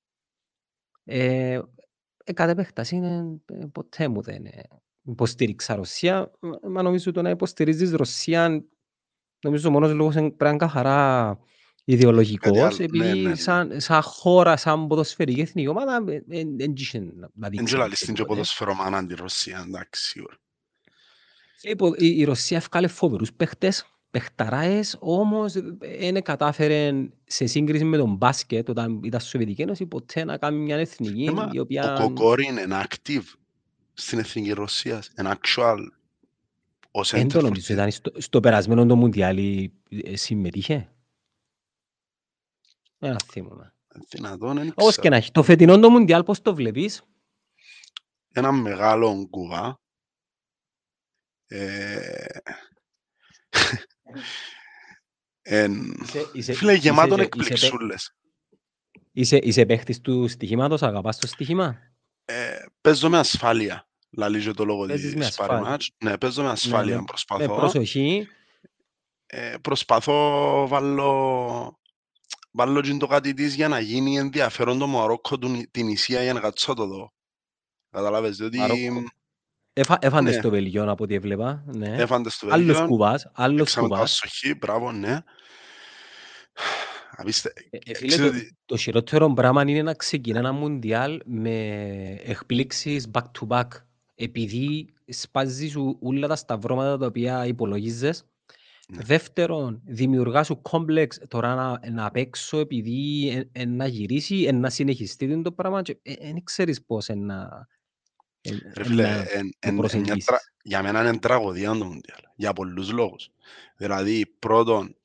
[1.05, 1.61] Ε,
[2.25, 4.63] ε, κατ' επέκταση είναι, ε, ποτέ μου δεν ε,
[5.05, 8.65] υποστήριξα Ρωσία, μα- μα νομίζω το να υποστηρίζεις Ρωσία
[9.43, 11.39] νομίζω ο μόνος λόγος είναι πρέπει να είναι καθαρά
[11.85, 12.77] ιδεολογικός, άλλο.
[12.79, 13.35] Ναι, επειδή ναι, ναι.
[13.35, 16.05] σαν, σαν χώρα, σαν ποδοσφαιρική εθνική ομάδα
[16.57, 18.33] δεν είχε να- να Εν δείξεις και λαλείς την και τίποτε.
[18.35, 20.37] ποδοσφαιρομάνα τη Ρωσία, εντάξει, σίγουρα.
[21.61, 25.53] Η, πο- η, η Ρωσία έφκαλε φοβερούς παίχτες, παιχταράες, όμως
[26.01, 26.93] δεν κατάφερε
[27.25, 31.31] σε σύγκριση με τον μπάσκετ όταν ήταν Σοβιετική Ένωση ποτέ να κάνει μια εθνική Ε,
[31.31, 31.97] μα, η Ο οποία...
[32.01, 33.23] Κοκόρη είναι active
[33.93, 35.79] στην Εθνική Ρωσία, εν actual
[36.91, 39.39] ο Δεν center το for νομίζω, the- ήταν στο, στο περασμένο το Μουντιάλ
[39.89, 40.93] ε, συμμετείχε.
[42.99, 43.75] Δεν θυμούμαι.
[44.09, 45.03] δυνατόν, δεν Όπως ξέρω.
[45.03, 45.31] και να έχει.
[45.31, 47.03] Το φετινό το Μουντιάλ πώς το βλέπεις;
[48.35, 49.81] Ένα μεγάλο κουβά.
[51.47, 52.27] Ε,
[55.43, 58.15] εν, Είσαι, είσαι, Φίλε, γεμάτον είσαι, είσαι, εκπληξούλες.
[59.13, 61.79] είσαι, είσαι παίχτης του στοιχήματος, αγαπάς το στοιχήμα;
[62.25, 63.87] Ε, παίζω με ασφάλεια.
[64.11, 65.53] Λαλεί και το λόγο Παίζεις με της ασφάλεια.
[65.55, 65.91] παρεμάτς.
[66.05, 66.95] Ναι, παίζω με ασφάλεια.
[66.95, 67.55] με- Με Προσπαθώ.
[67.57, 68.29] προσοχή.
[69.27, 71.79] ε, προσπαθώ βάλω
[72.51, 76.33] βάλω και το κάτι της για να γίνει ενδιαφέρον το Μαρόκο του, την Ισία για
[76.33, 77.13] να κάτσω το δω.
[77.91, 79.05] Καταλάβες, διότι Μαρόκο.
[79.73, 80.41] Έφα, έφαντες Ναι.
[80.43, 81.65] το Βελγιόν από ό,τι έβλεπα.
[81.67, 81.97] Ναι.
[81.97, 84.13] Έφαντες στο Άλλος Βέλγιο, κουβάς, άλλος παίξαμε το κουβάς.
[84.23, 85.19] άσοχη, μπράβο, ναι.
[87.17, 87.53] Απίστε...
[87.71, 91.57] Ε, ε, φίλε, Ξέρετε το, τι- το χειρότερο πράγμα είναι να ξεκινά ένα μουντιάλ με
[92.25, 93.69] εκπλήξεις back to back.
[94.15, 98.25] Επειδή σπάζεις σου όλα τα σταυρώματα τα οποία υπολογίζεις.
[98.89, 99.03] Ναι.
[99.03, 104.71] Δεύτερον, δημιουργάς σου κόμπλεξ τώρα να, να παίξω επειδή ε, ε, να γυρίσει, ε, να
[104.71, 107.67] συνεχιστεί το πράγμα και δεν ξέρεις πώς ε, να,
[108.41, 110.25] ε, Ρε ε, φίλε, να εν- το εν- εν μια προσεγγίσεις.
[110.25, 112.21] τρα- για μένα είναι τραγωδία το Μουντιάλ.
[112.37, 113.31] Για πολλούς λόγους.
[113.77, 114.97] Δηλαδή, πρώτον,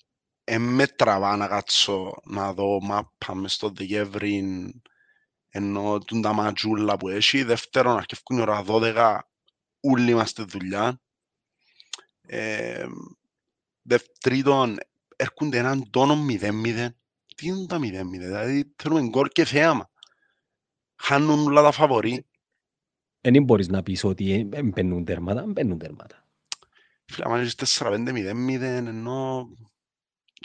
[0.50, 4.74] εν με τραβά να κάτσω να δω μάπα μες στο Δεκέμβρη
[5.50, 7.44] ενώ τούν τα ματζούλα που έχει.
[7.44, 9.20] Δεύτερον, αρκευκούν η ώρα 12,
[9.80, 11.02] όλοι είμαστε δουλειά.
[12.22, 12.86] Ε,
[13.82, 14.78] δευ, τρίτον,
[15.16, 16.88] έρχονται έναν τόνο 0-0.
[17.36, 19.90] Τι είναι τα 0-0, δηλαδή θέλουμε γκολ και θέαμα.
[20.96, 22.26] Χάνουν όλα τα φαβορί.
[23.22, 26.28] Δεν μπορείς να πεις ότι δεν μπαίνουν τέρματα, μπαίνουν τέρματα.
[27.06, 29.50] Φίλε, άμα έχεις 4-5-0-0, ενώ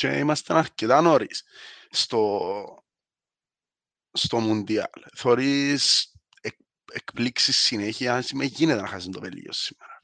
[0.03, 1.45] και είμαστε αρκετά νωρίς
[1.91, 2.41] στο,
[4.13, 4.87] στο Μουντιάλ.
[5.17, 6.55] Θωρείς εκ,
[6.93, 10.03] εκπλήξεις συνέχεια, μα γίνεται να χάσει το Βέλγιο σήμερα.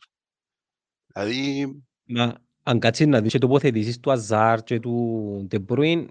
[1.06, 1.66] Δηλαδή,
[2.04, 6.10] Μα αν κάτσεις να δεις και τοποθετήσεις του Αζάρ και του Ντεμπρούιν,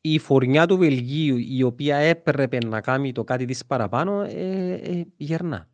[0.00, 5.04] η φουρνιά του Βελγίου, η οποία έπρεπε να κάνει το κάτι τις παραπάνω, ε, ε,
[5.16, 5.70] γερνά.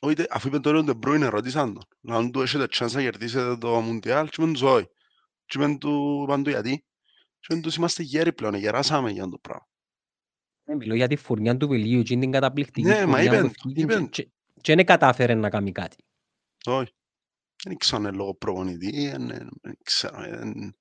[0.00, 1.84] όχι, τε- αφού είπε τώρα ο Ντεμπρούιν, ρώτησαν τον.
[2.00, 4.88] Να αν του έχετε chance να κερδίσετε το Μουντιάλ, και είπαν τους όχι.
[5.46, 6.84] Και είπαν του, είπαν του γιατί;
[7.38, 9.66] Και είπαν τους είμαστε γέροι πλέον, γεράσαμε για το πράγμα.
[10.64, 13.46] Ε, Μιλώ για τη φουρνιά του Βελγίου και την καταπληκτική Ναι, μα φουρνιά είπεν που
[13.46, 14.30] το, ευκήκε είπεν και- και-
[14.60, 15.96] και δεν κατάφερε να κάνει κάτι.
[16.64, 16.92] Όχι.
[17.64, 20.22] Δεν ξέρω αν είναι λόγω προπονητή, εν- εν- δεν ξέρω.
[20.22, 20.76] εν-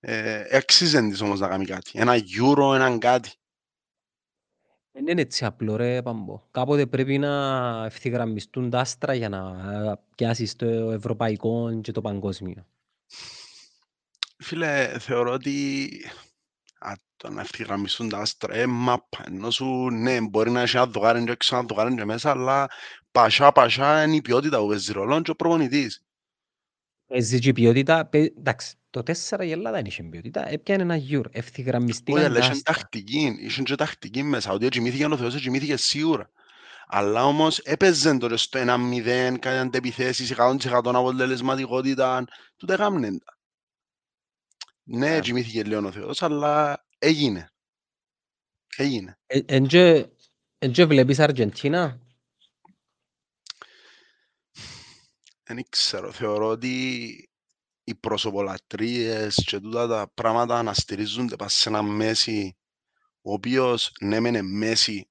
[0.00, 1.90] ε, Αξίζεν της όμως να κάνει κάτι.
[1.94, 3.30] Ένα Euro, έναν κάτι.
[4.92, 6.42] Δεν είναι έτσι απλό ρε Παμπό.
[6.50, 12.66] Κάποτε πρέπει να ευθυγραμμιστούν τα άστρα για να ε, πιάσεις το ευρωπαϊκό και το παγκόσμιο.
[14.44, 15.88] Φίλε, θεωρώ ότι
[16.78, 20.86] α, το να ευθυγραμμιστούν τα άστρα, ε, μάπα, ενώ σου, ναι, μπορεί να έχει ένα
[20.86, 22.70] δωγάρι και έξω, ένα δωγάρι και μέσα, αλλά
[23.10, 26.02] πασά, πασά είναι η ποιότητα που παίζει ρολόν και ο προπονητής.
[27.06, 30.96] Παίζει και η ποιότητα, παι- εντάξει, το 4 η Ελλάδα δεν είχε ποιότητα, έπιανε ένα
[30.96, 32.74] γιουρ, Όχι, ευθυγραμμιστήκαν αλλά τα είχε άστρα.
[32.74, 36.30] τακτική, είχε και τακτική μέσα, ότι ετσιμήθηκε ο Θεός, ετσιμήθηκε σίγουρα.
[36.86, 42.24] Αλλά όμως έπαιζε τώρα στο 1-0, κάτι αντεπιθέσεις, 100% αποτελεσματικότητα,
[42.56, 43.33] τούτα έκαμνε τα.
[44.84, 45.16] Ναι, Ε.
[45.16, 47.48] ετσιμήθηκε λίγο ο Θεός, αλλά έγινε.
[48.76, 49.18] Έγινε.
[49.26, 50.08] Ε, Εν και-
[50.58, 51.98] εν και βλέπεις Αργεντίνα,
[55.46, 56.68] Δεν ξέρω, θεωρώ ότι
[57.84, 62.56] οι προσωπολατρίες και τούτα τα πράγματα αναστηρίζονται πας σε ένα Μέση
[63.22, 65.08] ο οποίος ναι μεν είναι Μέση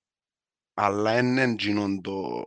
[0.74, 2.44] αλλά δεν είναι εκείνον το...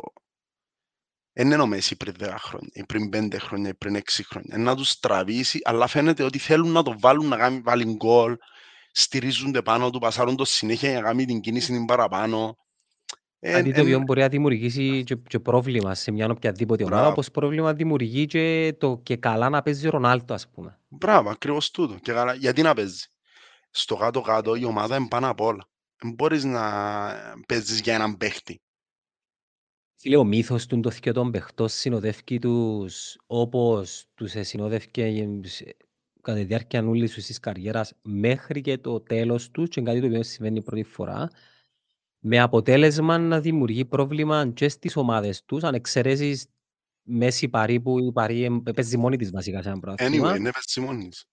[1.39, 4.55] Δεν είναι ο Μέση πριν 10 χρόνια, ή πριν 5 χρόνια, ή πριν 6 χρόνια.
[4.57, 8.37] Είναι να τους τραβήσει, αλλά φαίνεται ότι θέλουν να το βάλουν να κάνει βάλει γκολ,
[8.93, 12.57] στηρίζονται πάνω του, πασάρουν το συνέχεια για να κάνει την κίνηση την παραπάνω.
[13.39, 16.97] Εν- κάτι το εν- οποίο μπορεί να δημιουργήσει και, και πρόβλημα σε μια οποιαδήποτε ομάδα,
[16.97, 17.13] Μπράβο.
[17.13, 20.79] όπως πρόβλημα δημιουργεί και το και καλά να παίζει ο Ρονάλτο, ας πούμε.
[20.89, 21.95] Μπράβο, ακριβώς τούτο.
[22.03, 23.05] Και καλά, γιατί να παίζει;
[23.71, 25.69] Στο κάτω-κάτω η ομάδα είναι πάνω απ' όλα.
[26.03, 26.63] Δεν μπορείς να
[27.49, 28.61] παίζεις για έναν παίχτη.
[30.07, 34.87] Φίλε, ο μύθος του το των παιχτών συνοδεύει τους όπως τους συνοδεύει
[36.23, 40.07] κατά τη διάρκεια όλης τους της καριέρας μέχρι και το τέλος τους και κάτι το
[40.07, 41.31] οποίο συμβαίνει πρώτη φορά
[42.19, 46.47] με αποτέλεσμα να δημιουργεί πρόβλημα και στις ομάδες τους αν εξαιρέσεις
[47.03, 50.51] Μέση Παρή που η Παρή εμ- παίζει μόνη της βασικά σε ένα πρωτάθλημα Anyway, είναι
[50.51, 51.25] παίζεις μόνης της.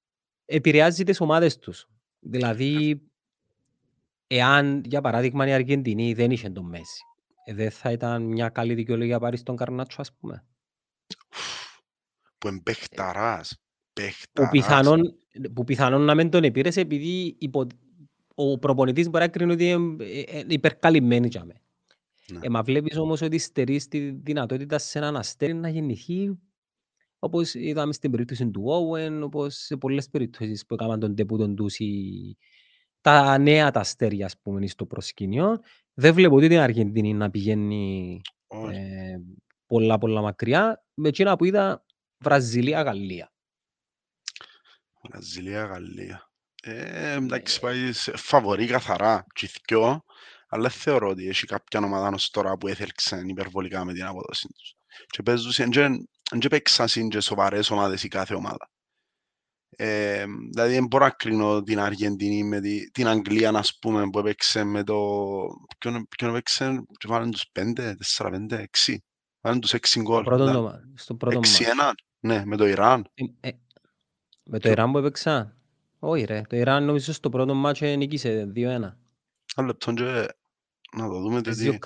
[0.45, 1.87] επηρεάζει τις ομάδες τους.
[2.19, 3.01] Δηλαδή,
[4.27, 7.12] εάν, για παράδειγμα, η Αργεντινή δεν είχε τον Μέση, ε,
[7.45, 10.45] δεν θα ήταν μια καλή δικαιολογία να πάρεις τον Καρνάτσο, ας πούμε.
[12.37, 13.49] Που είναι παιχταράς.
[13.55, 14.51] Που Παιχταράς.
[14.51, 15.01] πιθανόν,
[15.53, 17.67] που πιθανόν να μην τον επήρεσε επειδή υπο,
[18.35, 21.53] ο προπονητής μπορεί να κρίνει ότι είναι ε, ε, υπερκαλυμμένοι για μέ.
[22.31, 22.39] Ναι.
[22.41, 26.37] Ε, μα βλέπεις όμως ότι στερείς τη δυνατότητα σε έναν αστέρι να γεννηθεί
[27.19, 31.77] όπως είδαμε στην περίπτωση του Owen, όπως σε πολλές περιπτώσεις που έκαναν τον τεπούτον τους
[31.79, 32.37] οι-
[33.01, 35.59] τα νέα τα αστέρια, ας πούμε, στο προσκήνιο.
[35.93, 38.75] Δεν βλέπω ούτε την Αργεντινή να πηγαίνει Όχι.
[38.75, 39.17] ε,
[39.65, 40.83] πολλά πολλά μακριά.
[40.93, 41.85] Με εκείνα που είδα
[42.17, 43.31] Βραζιλία-Γαλλία.
[45.09, 46.31] Βραζιλία, Γαλλία.
[46.63, 49.25] Ε, εντάξει, πάει σε φαβορεί καθαρά.
[49.33, 50.03] Και οι δυο,
[50.47, 54.47] αλλά δεν θεωρώ ότι έχει κάποια ομάδα ως τώρα που έθελξαν υπερβολικά με την απόδοση
[54.47, 54.75] τους.
[55.07, 55.73] Και παίζουν,
[56.31, 58.71] δεν παίξαν και σοβαρές ομάδες η κάθε ομάδα.
[59.75, 64.19] Ε, δηλαδή δεν μπορώ να κρίνω την Αργεντινή με τη, την Αγγλία, ας πούμε, που
[64.19, 64.95] έπαιξε με το...
[65.77, 69.03] Ποιον, ποιον έπαιξε και βάλουν τους πέντε, τέσσερα, πέντε, έξι.
[69.41, 70.23] Βάλαν τους 6 Στο γκολ.
[70.23, 71.59] πρώτο, Λα- το μα- στο πρώτο μάτς.
[71.59, 71.63] 6-1.
[72.19, 73.05] Ναι, με το Ιράν.
[73.13, 73.51] Ε, ε,
[74.43, 75.57] Με το Ιράν που έπαιξα.
[75.99, 78.57] Όχι ρε, το Ιράν νομίζω στο πρώτο μάτσο νίκησε 2-1.
[78.57, 78.93] Ένα
[79.55, 80.03] λεπτό και
[80.97, 81.77] να το δούμε Παίζει ο τι...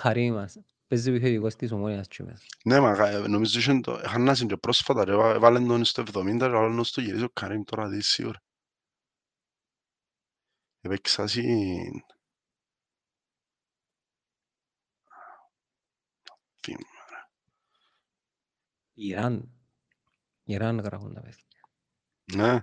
[0.88, 1.04] Καρίμας.
[1.04, 2.44] Παίζει ο επιθετικός της Ομόνιας και μέσα.
[2.64, 4.00] Ναι, μα κα- νομίζω είχε το...
[4.06, 7.30] Χάνασαν και πρόσφατα ρε, βα- έβαλαν τον στο 70 και βάλαν τον στο γυρίζει ο
[7.30, 8.42] Καρύμ τώρα δεις σίγουρα.
[10.80, 12.04] Έπαιξα συν...
[16.62, 16.86] Θυμ-
[18.94, 19.48] Ιράν.
[20.44, 21.44] Ιράν γράφουν τα παιδιά.
[22.34, 22.60] Ναι,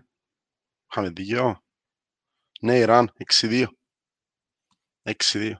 [0.92, 1.64] είχαμε δίκαιο.
[2.62, 3.66] Ναι, Ιράν, 6-2.
[5.04, 5.54] 6-2.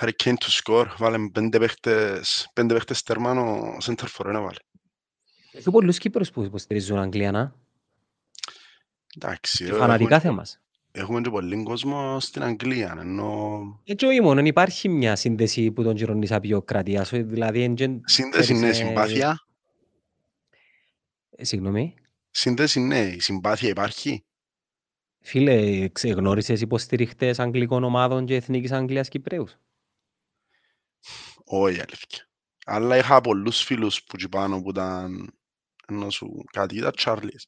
[0.00, 4.58] Harry Kane to score, βάλε πέντε παίχτες, πέντε παίχτες τέρμαν ο center for ένα βάλε.
[5.52, 7.54] Έχει πολλούς Κύπρους που υποστηρίζουν Αγγλία, να.
[9.16, 10.60] Εντάξει, Και ε, φανατικά έχουμε, θέμας.
[10.92, 15.94] έχουμε και πολύ κόσμο στην Αγγλία, ενώ Έτσι όχι μόνο, υπάρχει μια σύνδεση που τον
[15.94, 19.38] καιρόν της απειοκρατίας, δηλαδή εν τζεν- σύνδεση ναι, ξέρεις, ε, συμπάθεια,
[21.30, 21.94] ε, Συγγνώμη.
[22.30, 24.24] σύνδεση ναι, η συμπάθεια υπάρχει.
[25.20, 29.56] Φίλε, ξεγνώρισες υποστηριχτές Αγγλικών ομάδων και Εθνικής Αγγλίας Κυπρέους.
[31.48, 32.28] Όχι αλήθεια.
[32.64, 35.30] Αλλά είχα πολλούς φίλους που εκεί πάνω που ήταν
[35.86, 37.46] ενώ σου κάτι, ήταν Τσάρλις.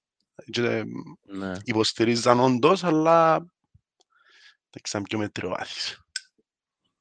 [0.51, 0.85] Και
[1.23, 1.53] Ναι.
[1.65, 3.39] υποστηρίζαν όντως, αλλά
[4.71, 6.01] δεν ξέρω πιο μετριοβάθης.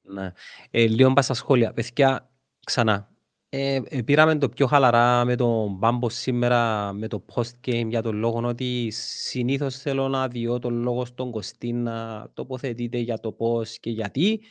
[0.01, 0.31] Ναι.
[0.69, 1.73] Ε, λίγο πας στα σχόλια.
[1.73, 2.29] Παιδιά,
[2.65, 3.11] ξανά.
[3.49, 8.15] Ε, ε, πήραμε το πιο χαλαρά με τον Μπάμπο σήμερα, με το post-game, για τον
[8.15, 13.79] λόγο ότι συνήθως θέλω να διώ τον λόγο στον Κωστή να τοποθετείται για το πώς
[13.79, 14.41] και γιατί.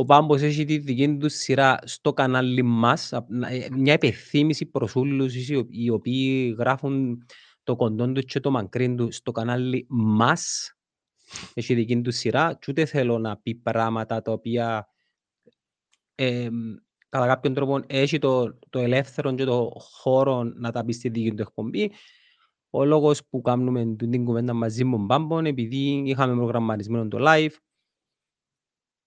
[0.00, 4.66] Ο Μπάμπος έχει τη δική του σειρά στο κανάλι μας, απ- να- ε, μια επιθύμηση
[4.66, 7.24] προς όλους οι ο- οι οποίοι γράφουν
[7.62, 10.72] το κοντό τους και το μακρύν του στο κανάλι μας.
[11.54, 14.88] Έχει δική του σειρά και ούτε θέλω να πει πράγματα τα οποία
[16.14, 16.54] εμ,
[17.08, 21.34] κατά κάποιον τρόπο έχει το, το ελεύθερο και το χώρο να τα πει στη δική
[21.34, 21.92] του εκπομπή.
[22.70, 27.18] Ο λόγος που κάνουμε τούτη την κουβέντα μαζί με τον Μπάμπον, επειδή είχαμε προγραμματισμένο το
[27.20, 27.67] live, ε,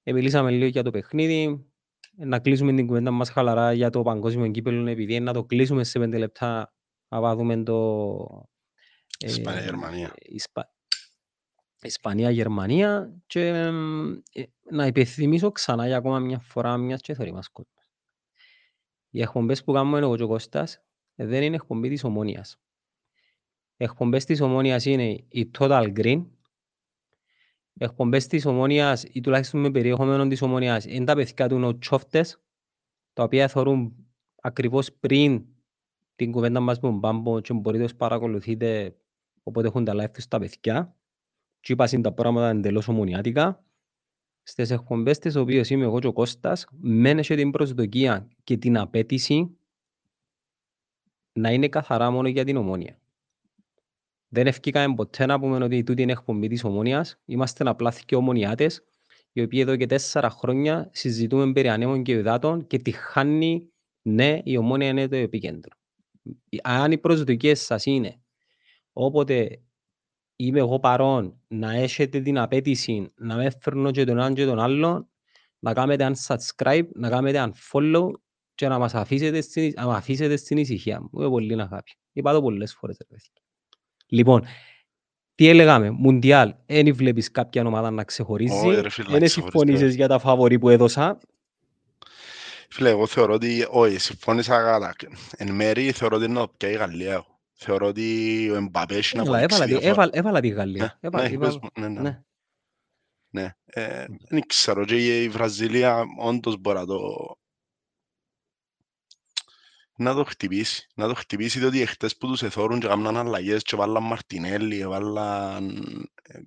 [0.03, 1.65] μιλήσαμε λίγο για το παιχνίδι,
[2.17, 5.83] ε, να κλείσουμε την κουβέντα μας χαλαρά για το παγκόσμιο κύπελλο, επειδή να το κλείσουμε
[5.83, 6.73] σε πέντε λεπτά,
[7.07, 8.47] να δούμε το...
[9.19, 10.13] ε, Ισπανία-Γερμανία.
[10.19, 10.73] Ισπα...
[11.81, 17.49] Ισπανία-Γερμανία και εμ, ε, να υπενθυμίσω ξανά για ακόμα μια φορά μιας και θωρεί μας
[17.49, 17.89] κόσμος.
[19.09, 20.83] Οι εκπομπές που κάνουμε εγώ και ο Κώστας
[21.15, 22.59] ε, δεν είναι εκπομπή της Ομόνιας.
[23.77, 26.25] Οι εκπομπές της Ομόνιας είναι η Total Green.
[27.81, 32.41] Οι εκπομπές της Ομόνιας ή τουλάχιστον με περιεχόμενο της Ομόνιας είναι τα παιδιά του νοτσόφτες
[33.13, 33.95] τα οποία θεωρούν
[34.41, 35.45] ακριβώς πριν
[36.15, 38.95] την κουβέντα μας με τον Μπάμπο και μπορείτε να τους παρακολουθείτε
[39.43, 40.95] όποτε έχουν τα live τους τα παιδιά
[41.59, 43.63] και είπα συν τα πράγματα εντελώς ομονιάτικα
[44.43, 48.77] στις εκπομπές τις οποίες είμαι εγώ και ο Κώστας μεν έχει την προσδοκία και την
[48.77, 49.57] απέτηση
[51.33, 53.00] να είναι καθαρά μόνο για την ομόνια.
[54.33, 57.19] Δεν ευκήκαμε ποτέ να πούμε ότι τούτη είναι εκπομπή της ομόνιας.
[57.25, 58.83] Είμαστε απλά και ομονιάτες
[59.31, 63.71] οι οποίοι εδώ και τέσσερα χρόνια συζητούμε περί ανέμων και υδάτων και τη χάνει
[64.01, 65.75] ναι η ομόνια είναι το επίκεντρο.
[66.63, 68.21] Αν οι προσδοκίες σας είναι
[68.93, 69.61] όποτε
[70.35, 74.59] είμαι εγώ παρόν να έχετε την απέτηση να με φέρνω και τον έναν και τον
[74.59, 75.09] άλλον,
[75.59, 78.09] να κάνετε unsubscribe, να κάνετε unfollow
[78.55, 81.09] και να μας αφήσετε στην, να με αφήσετε στην ησυχία μου.
[81.11, 81.91] Με πολύ αγάπη.
[82.11, 82.97] Είπα το πολλές φορές.
[82.97, 83.50] Ρε, παιδιά.
[84.13, 84.45] Λοιπόν,
[85.35, 89.29] τι έλεγαμε, Μουντιάλ, δεν βλέπεις κάποια ομάδα να ξεχωρίζει, Όχι, ρε φίλε, να δεν ξεχωρίζει,
[89.61, 91.19] συμφωνήσεις για τα φαβορή που έδωσα;
[92.69, 94.95] Φίλε, εγώ θεωρώ ότι, όχι, συμφώνησα καλά.
[95.37, 97.13] Εν μέρη θεωρώ ότι είναι να το πιάει η Γαλλία.
[97.13, 97.39] εγώ.
[97.53, 99.91] Θεωρώ ότι ο Εμπαπέ έχει να Έβαλα, αποδείξει έβαλα, τη- διαφορά.
[99.91, 100.97] έβαλα, έβαλα τη Ναι, Γαλλία.
[101.01, 102.01] Έβαλα, ναι, έβαλα- πες μου, ναι, ναι.
[102.01, 102.21] ναι.
[103.33, 106.99] Ναι, ε, δεν ξέρω και η Βραζιλία όντως μπορεί να το
[110.01, 113.75] να το χτυπήσει, να το χτυπήσει διότι εχθές που τους εθώρουν και κάνουν αλλαγές και
[113.75, 115.79] βάλαν Μαρτινέλli, βάλαν
[116.23, 116.39] ε,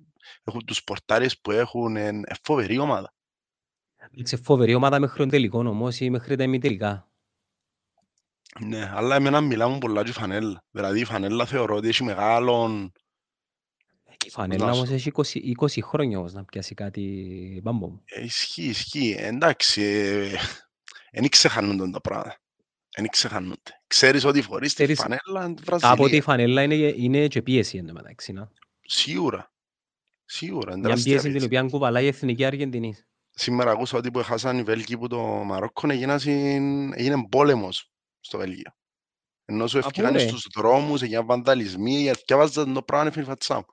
[0.43, 3.13] έχουν τους πορτάρες που έχουν, είναι φοβερή ομάδα.
[4.23, 7.09] Σε φοβερή ομάδα μέχρι τον τελικό όμως ή μέχρι τα ημιτελικά;
[8.59, 10.63] Ναι, αλλά εμένα μιλάμε πολλά και η φανέλα.
[10.71, 12.91] Δηλαδή η φανέλα θεωρώ ότι έχει μεγάλον...
[14.25, 15.11] Η φανέλα Σπουδάσου.
[15.11, 18.01] όμως έχει 20, 20 χρόνια όμως να πιάσει κάτι μπάμπο μου.
[18.05, 19.15] Ε, Ισχύει, ισχύει.
[19.19, 19.81] Εντάξει,
[21.11, 22.39] δεν ξεχάνουν τον τα πράγματα.
[22.95, 23.81] Δεν ξεχάνονται.
[23.87, 26.21] Ξέρεις ότι φορείς τη Ξέρεις, φανέλα τη Κάποτε η Βραζιλία.
[26.21, 28.31] φανέλα είναι, είναι και πίεση εν τω μεταξύ.
[28.33, 28.51] να.
[28.81, 29.53] Σίγουρα.
[30.25, 30.71] Σίγουρα.
[30.71, 31.45] είναι Μια τεράστια πίεση την πίεση.
[31.45, 32.95] οποία κουβαλάει η Εθνική Αργεντινή.
[33.29, 38.37] Σήμερα ακούσα ότι που έχασαν οι Βέλγοι που το Μαρόκο έγιναν συν- έγινε πόλεμος στο
[38.37, 38.71] Βέλγιο.
[39.45, 40.27] Ενώ σου Αφού, ευκαιράνε ρε.
[40.27, 43.65] στους δρόμους, έγιναν βανταλισμοί, διάβαζαν το πράγμα έφυγε η φατσά μου.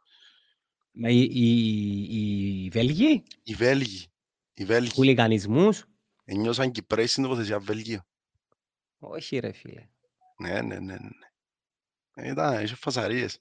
[0.93, 4.11] Μα οι, οι, οι Βέλγοι, Οι Βέλγοι,
[4.55, 5.85] οι Βέλγοι, χουλικανισμούς,
[6.25, 8.01] ενιώσαν Κυπρέοι στην τοποθεσία Βέλγιο.
[9.05, 9.89] Όχι ρε φίλε.
[10.37, 11.09] Ναι, ναι, ναι, ναι.
[12.15, 13.39] Ε, Ήταν, είχε φασαρίες.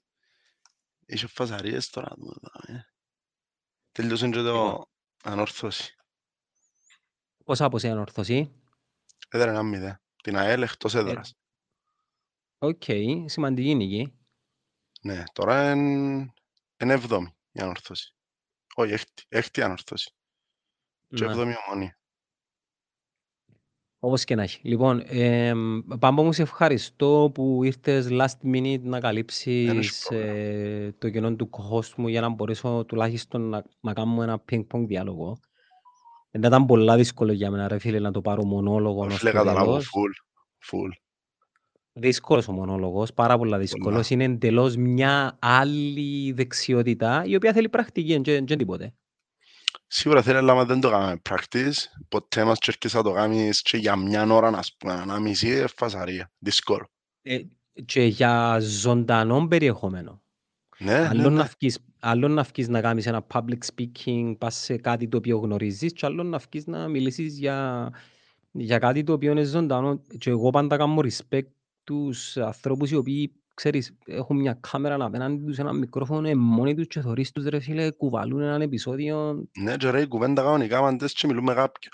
[1.06, 2.14] Είχε φασαρίες τώρα.
[2.66, 2.80] ε.
[3.92, 4.52] Τελειώσαν και Λοιπόν.
[4.76, 4.90] το
[5.30, 5.94] ανόρθωση.
[7.44, 8.62] Πόσα από σένα ορθωσή.
[9.28, 10.00] Έδερε ένα μηδέ.
[10.22, 11.34] Την ΑΕΛ εκτός έδρας.
[12.58, 12.82] Οκ,
[13.26, 14.18] σημαντική νίκη.
[15.02, 16.32] Ναι, τώρα είναι
[16.80, 18.14] είναι εβδόμη η ανόρθωση.
[18.74, 19.22] Όχι, έκτη.
[19.28, 20.14] Έκτη ανόρθωση.
[21.08, 21.30] Και Ναι.
[21.30, 21.98] εβδόμη ομόνια.
[24.04, 24.60] Όπως και να έχει.
[24.62, 30.32] Λοιπόν, εμ, Πάμπο μου σε ευχαριστώ που ήρθες last minute να καλύψεις πρόβλημα.
[30.32, 34.84] ε, το κενό του host μου για να μπορέσω τουλάχιστον να, να κάνουμε ένα ping-pong
[34.86, 35.38] διάλογο.
[36.30, 39.36] Δεν ήταν πολλά δύσκολο για μένα ρε φίλε να το πάρω μονόλογο ως Φίλε, το
[39.36, 39.86] καταλάβω, τέλος.
[39.86, 40.10] φουλ.
[40.58, 40.90] Φουλ.
[41.92, 44.10] Δύσκολος ο μονόλογος, πάρα πολλά δύσκολος.
[44.10, 48.94] Είναι εντελώς μια άλλη δεξιότητα η οποία θέλει πρακτική, δεν και τίποτε.
[49.94, 51.72] Σίγουρα θέλει, αλλά άμα δεν το κάνουμε practice,
[52.08, 55.48] ποτέ μας και έρχεσαι να το κάνεις και για μια ώρα, να πούμε, ένα μισή,
[55.48, 56.32] ε, φασαρία.
[56.38, 56.88] Δύσκολο.
[57.22, 57.38] Ε,
[57.84, 60.22] και για ζωντανό περιεχόμενο.
[60.78, 61.48] Ναι, ναι, Άλλο να ναι.
[61.58, 65.92] βγεις, άλλο να βγεις να κάνεις ένα public speaking, πας σε κάτι το οποίο γνωρίζεις
[65.92, 67.90] και άλλο να βγεις να μιλήσεις για,
[68.50, 70.02] για κάτι το οποίο είναι ζωντανό.
[70.18, 71.50] Και εγώ πάντα κάνω respect
[71.84, 76.86] τους ανθρώπους οι οποίοι, ξέρεις, έχουν μια κάμερα απέναντι τους, ένα μικρόφωνο, ε, μόνοι τους
[76.86, 79.44] και θωρείς τους ρε φίλε, κουβαλούν έναν επεισόδιο.
[79.62, 81.92] Ναι, και ρε, η κουβέντα κανονικά, αν τες και μιλούμε κάποιον.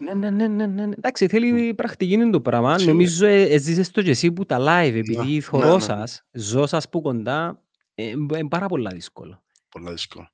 [0.00, 0.86] Ναι, ναι, ναι, ναι, ναι.
[0.86, 0.94] ναι.
[0.96, 2.78] Εντάξει, θέλει πρακτική είναι το πράγμα.
[2.78, 2.92] Σίγουρα.
[2.92, 5.80] Νομίζω ε, έζησες το και εσύ που τα live, επειδή ναι, θωρώ ναι.
[5.80, 7.62] σας, ζω σας που κοντά,
[7.94, 9.42] ε, είναι πάρα πολλά δύσκολο.
[9.68, 10.30] Πολλά δύσκολο.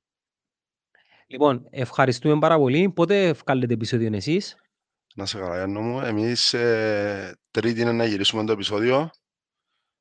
[1.27, 2.89] Λοιπόν, ευχαριστούμε πάρα πολύ.
[2.89, 4.55] Πότε βγάλετε επεισόδιο εσείς;
[5.15, 5.99] Να σε καλά, Γιάννο μου.
[5.99, 9.09] Εμείς ε, τρίτη είναι να γυρίσουμε το επεισόδιο.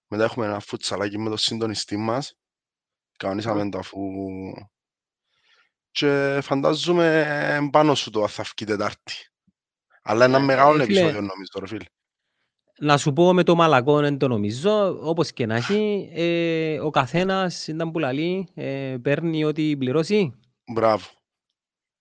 [0.08, 2.38] Μετά έχουμε ένα φουτσαλάκι με το συντονιστή μας.
[3.16, 4.00] Κανονίσαμε το αφού...
[5.90, 7.20] Και φαντάζομαι
[7.56, 9.12] ε, πάνω σου το αν θα βγει Τετάρτη.
[10.02, 11.84] Αλλά ένα Ε, μεγάλο ε, φίλε, επεισόδιο νομίζω, ρε φίλε.
[12.78, 16.90] Να σου πω με το μαλακό δεν το νομίζω, όπως και να έχει, ε, ο
[16.90, 20.32] καθένας ήταν που λαλεί, ε, παίρνει ό,τι πληρώσει.
[20.72, 21.06] Μπράβο.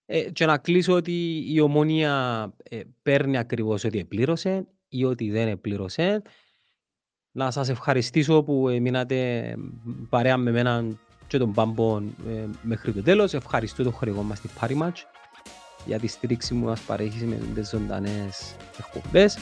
[0.06, 5.48] Ε, και να κλείσω ότι η ομόνια ε, παίρνει ακριβώς ό,τι επλήρωσε ή ό,τι δεν
[5.48, 6.22] επλήρωσε.
[7.36, 9.56] Να σας ευχαριστήσω που ε, μείνατε
[10.10, 10.86] παρέα με μένα
[11.28, 13.34] και τον Πάμπο ε, μέχρι το τέλος.
[13.34, 15.04] Ευχαριστώ τον χορηγό μας στη Party Match
[15.86, 19.38] για τη στήριξη που μας παρέχει με τις ζωντανές εκπομπές.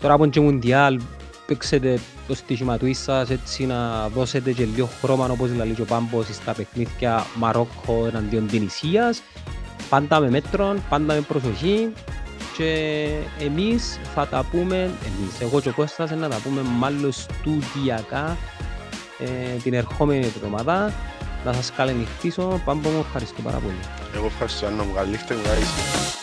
[0.00, 1.00] Τώρα από και Μουντιάλ
[1.46, 5.84] παίξετε το στοίχημα του σας έτσι να δώσετε και λίγο χρώμα όπως λέει και ο
[5.84, 9.22] Πάμπος στα παιχνίδια Μαρόκο εναντίον την Ισίας.
[9.88, 11.92] Πάντα με μέτρον, πάντα με προσοχή
[12.56, 13.08] και
[13.40, 18.36] εμείς θα τα πούμε, εμείς, εγώ και ο Κώστας να τα πούμε μάλλον στουδιακά
[19.18, 20.92] ε, την ερχόμενη εβδομάδα.
[21.44, 23.80] Να σας καληνυχτήσω, Πάμπο μου, ευχαριστώ πάρα πολύ.
[24.14, 24.94] Εγώ ευχαριστώ, Γιάννο μου.
[24.94, 25.42] Καλή νύχτα, μου.
[25.42, 26.21] Καλή νύχτα.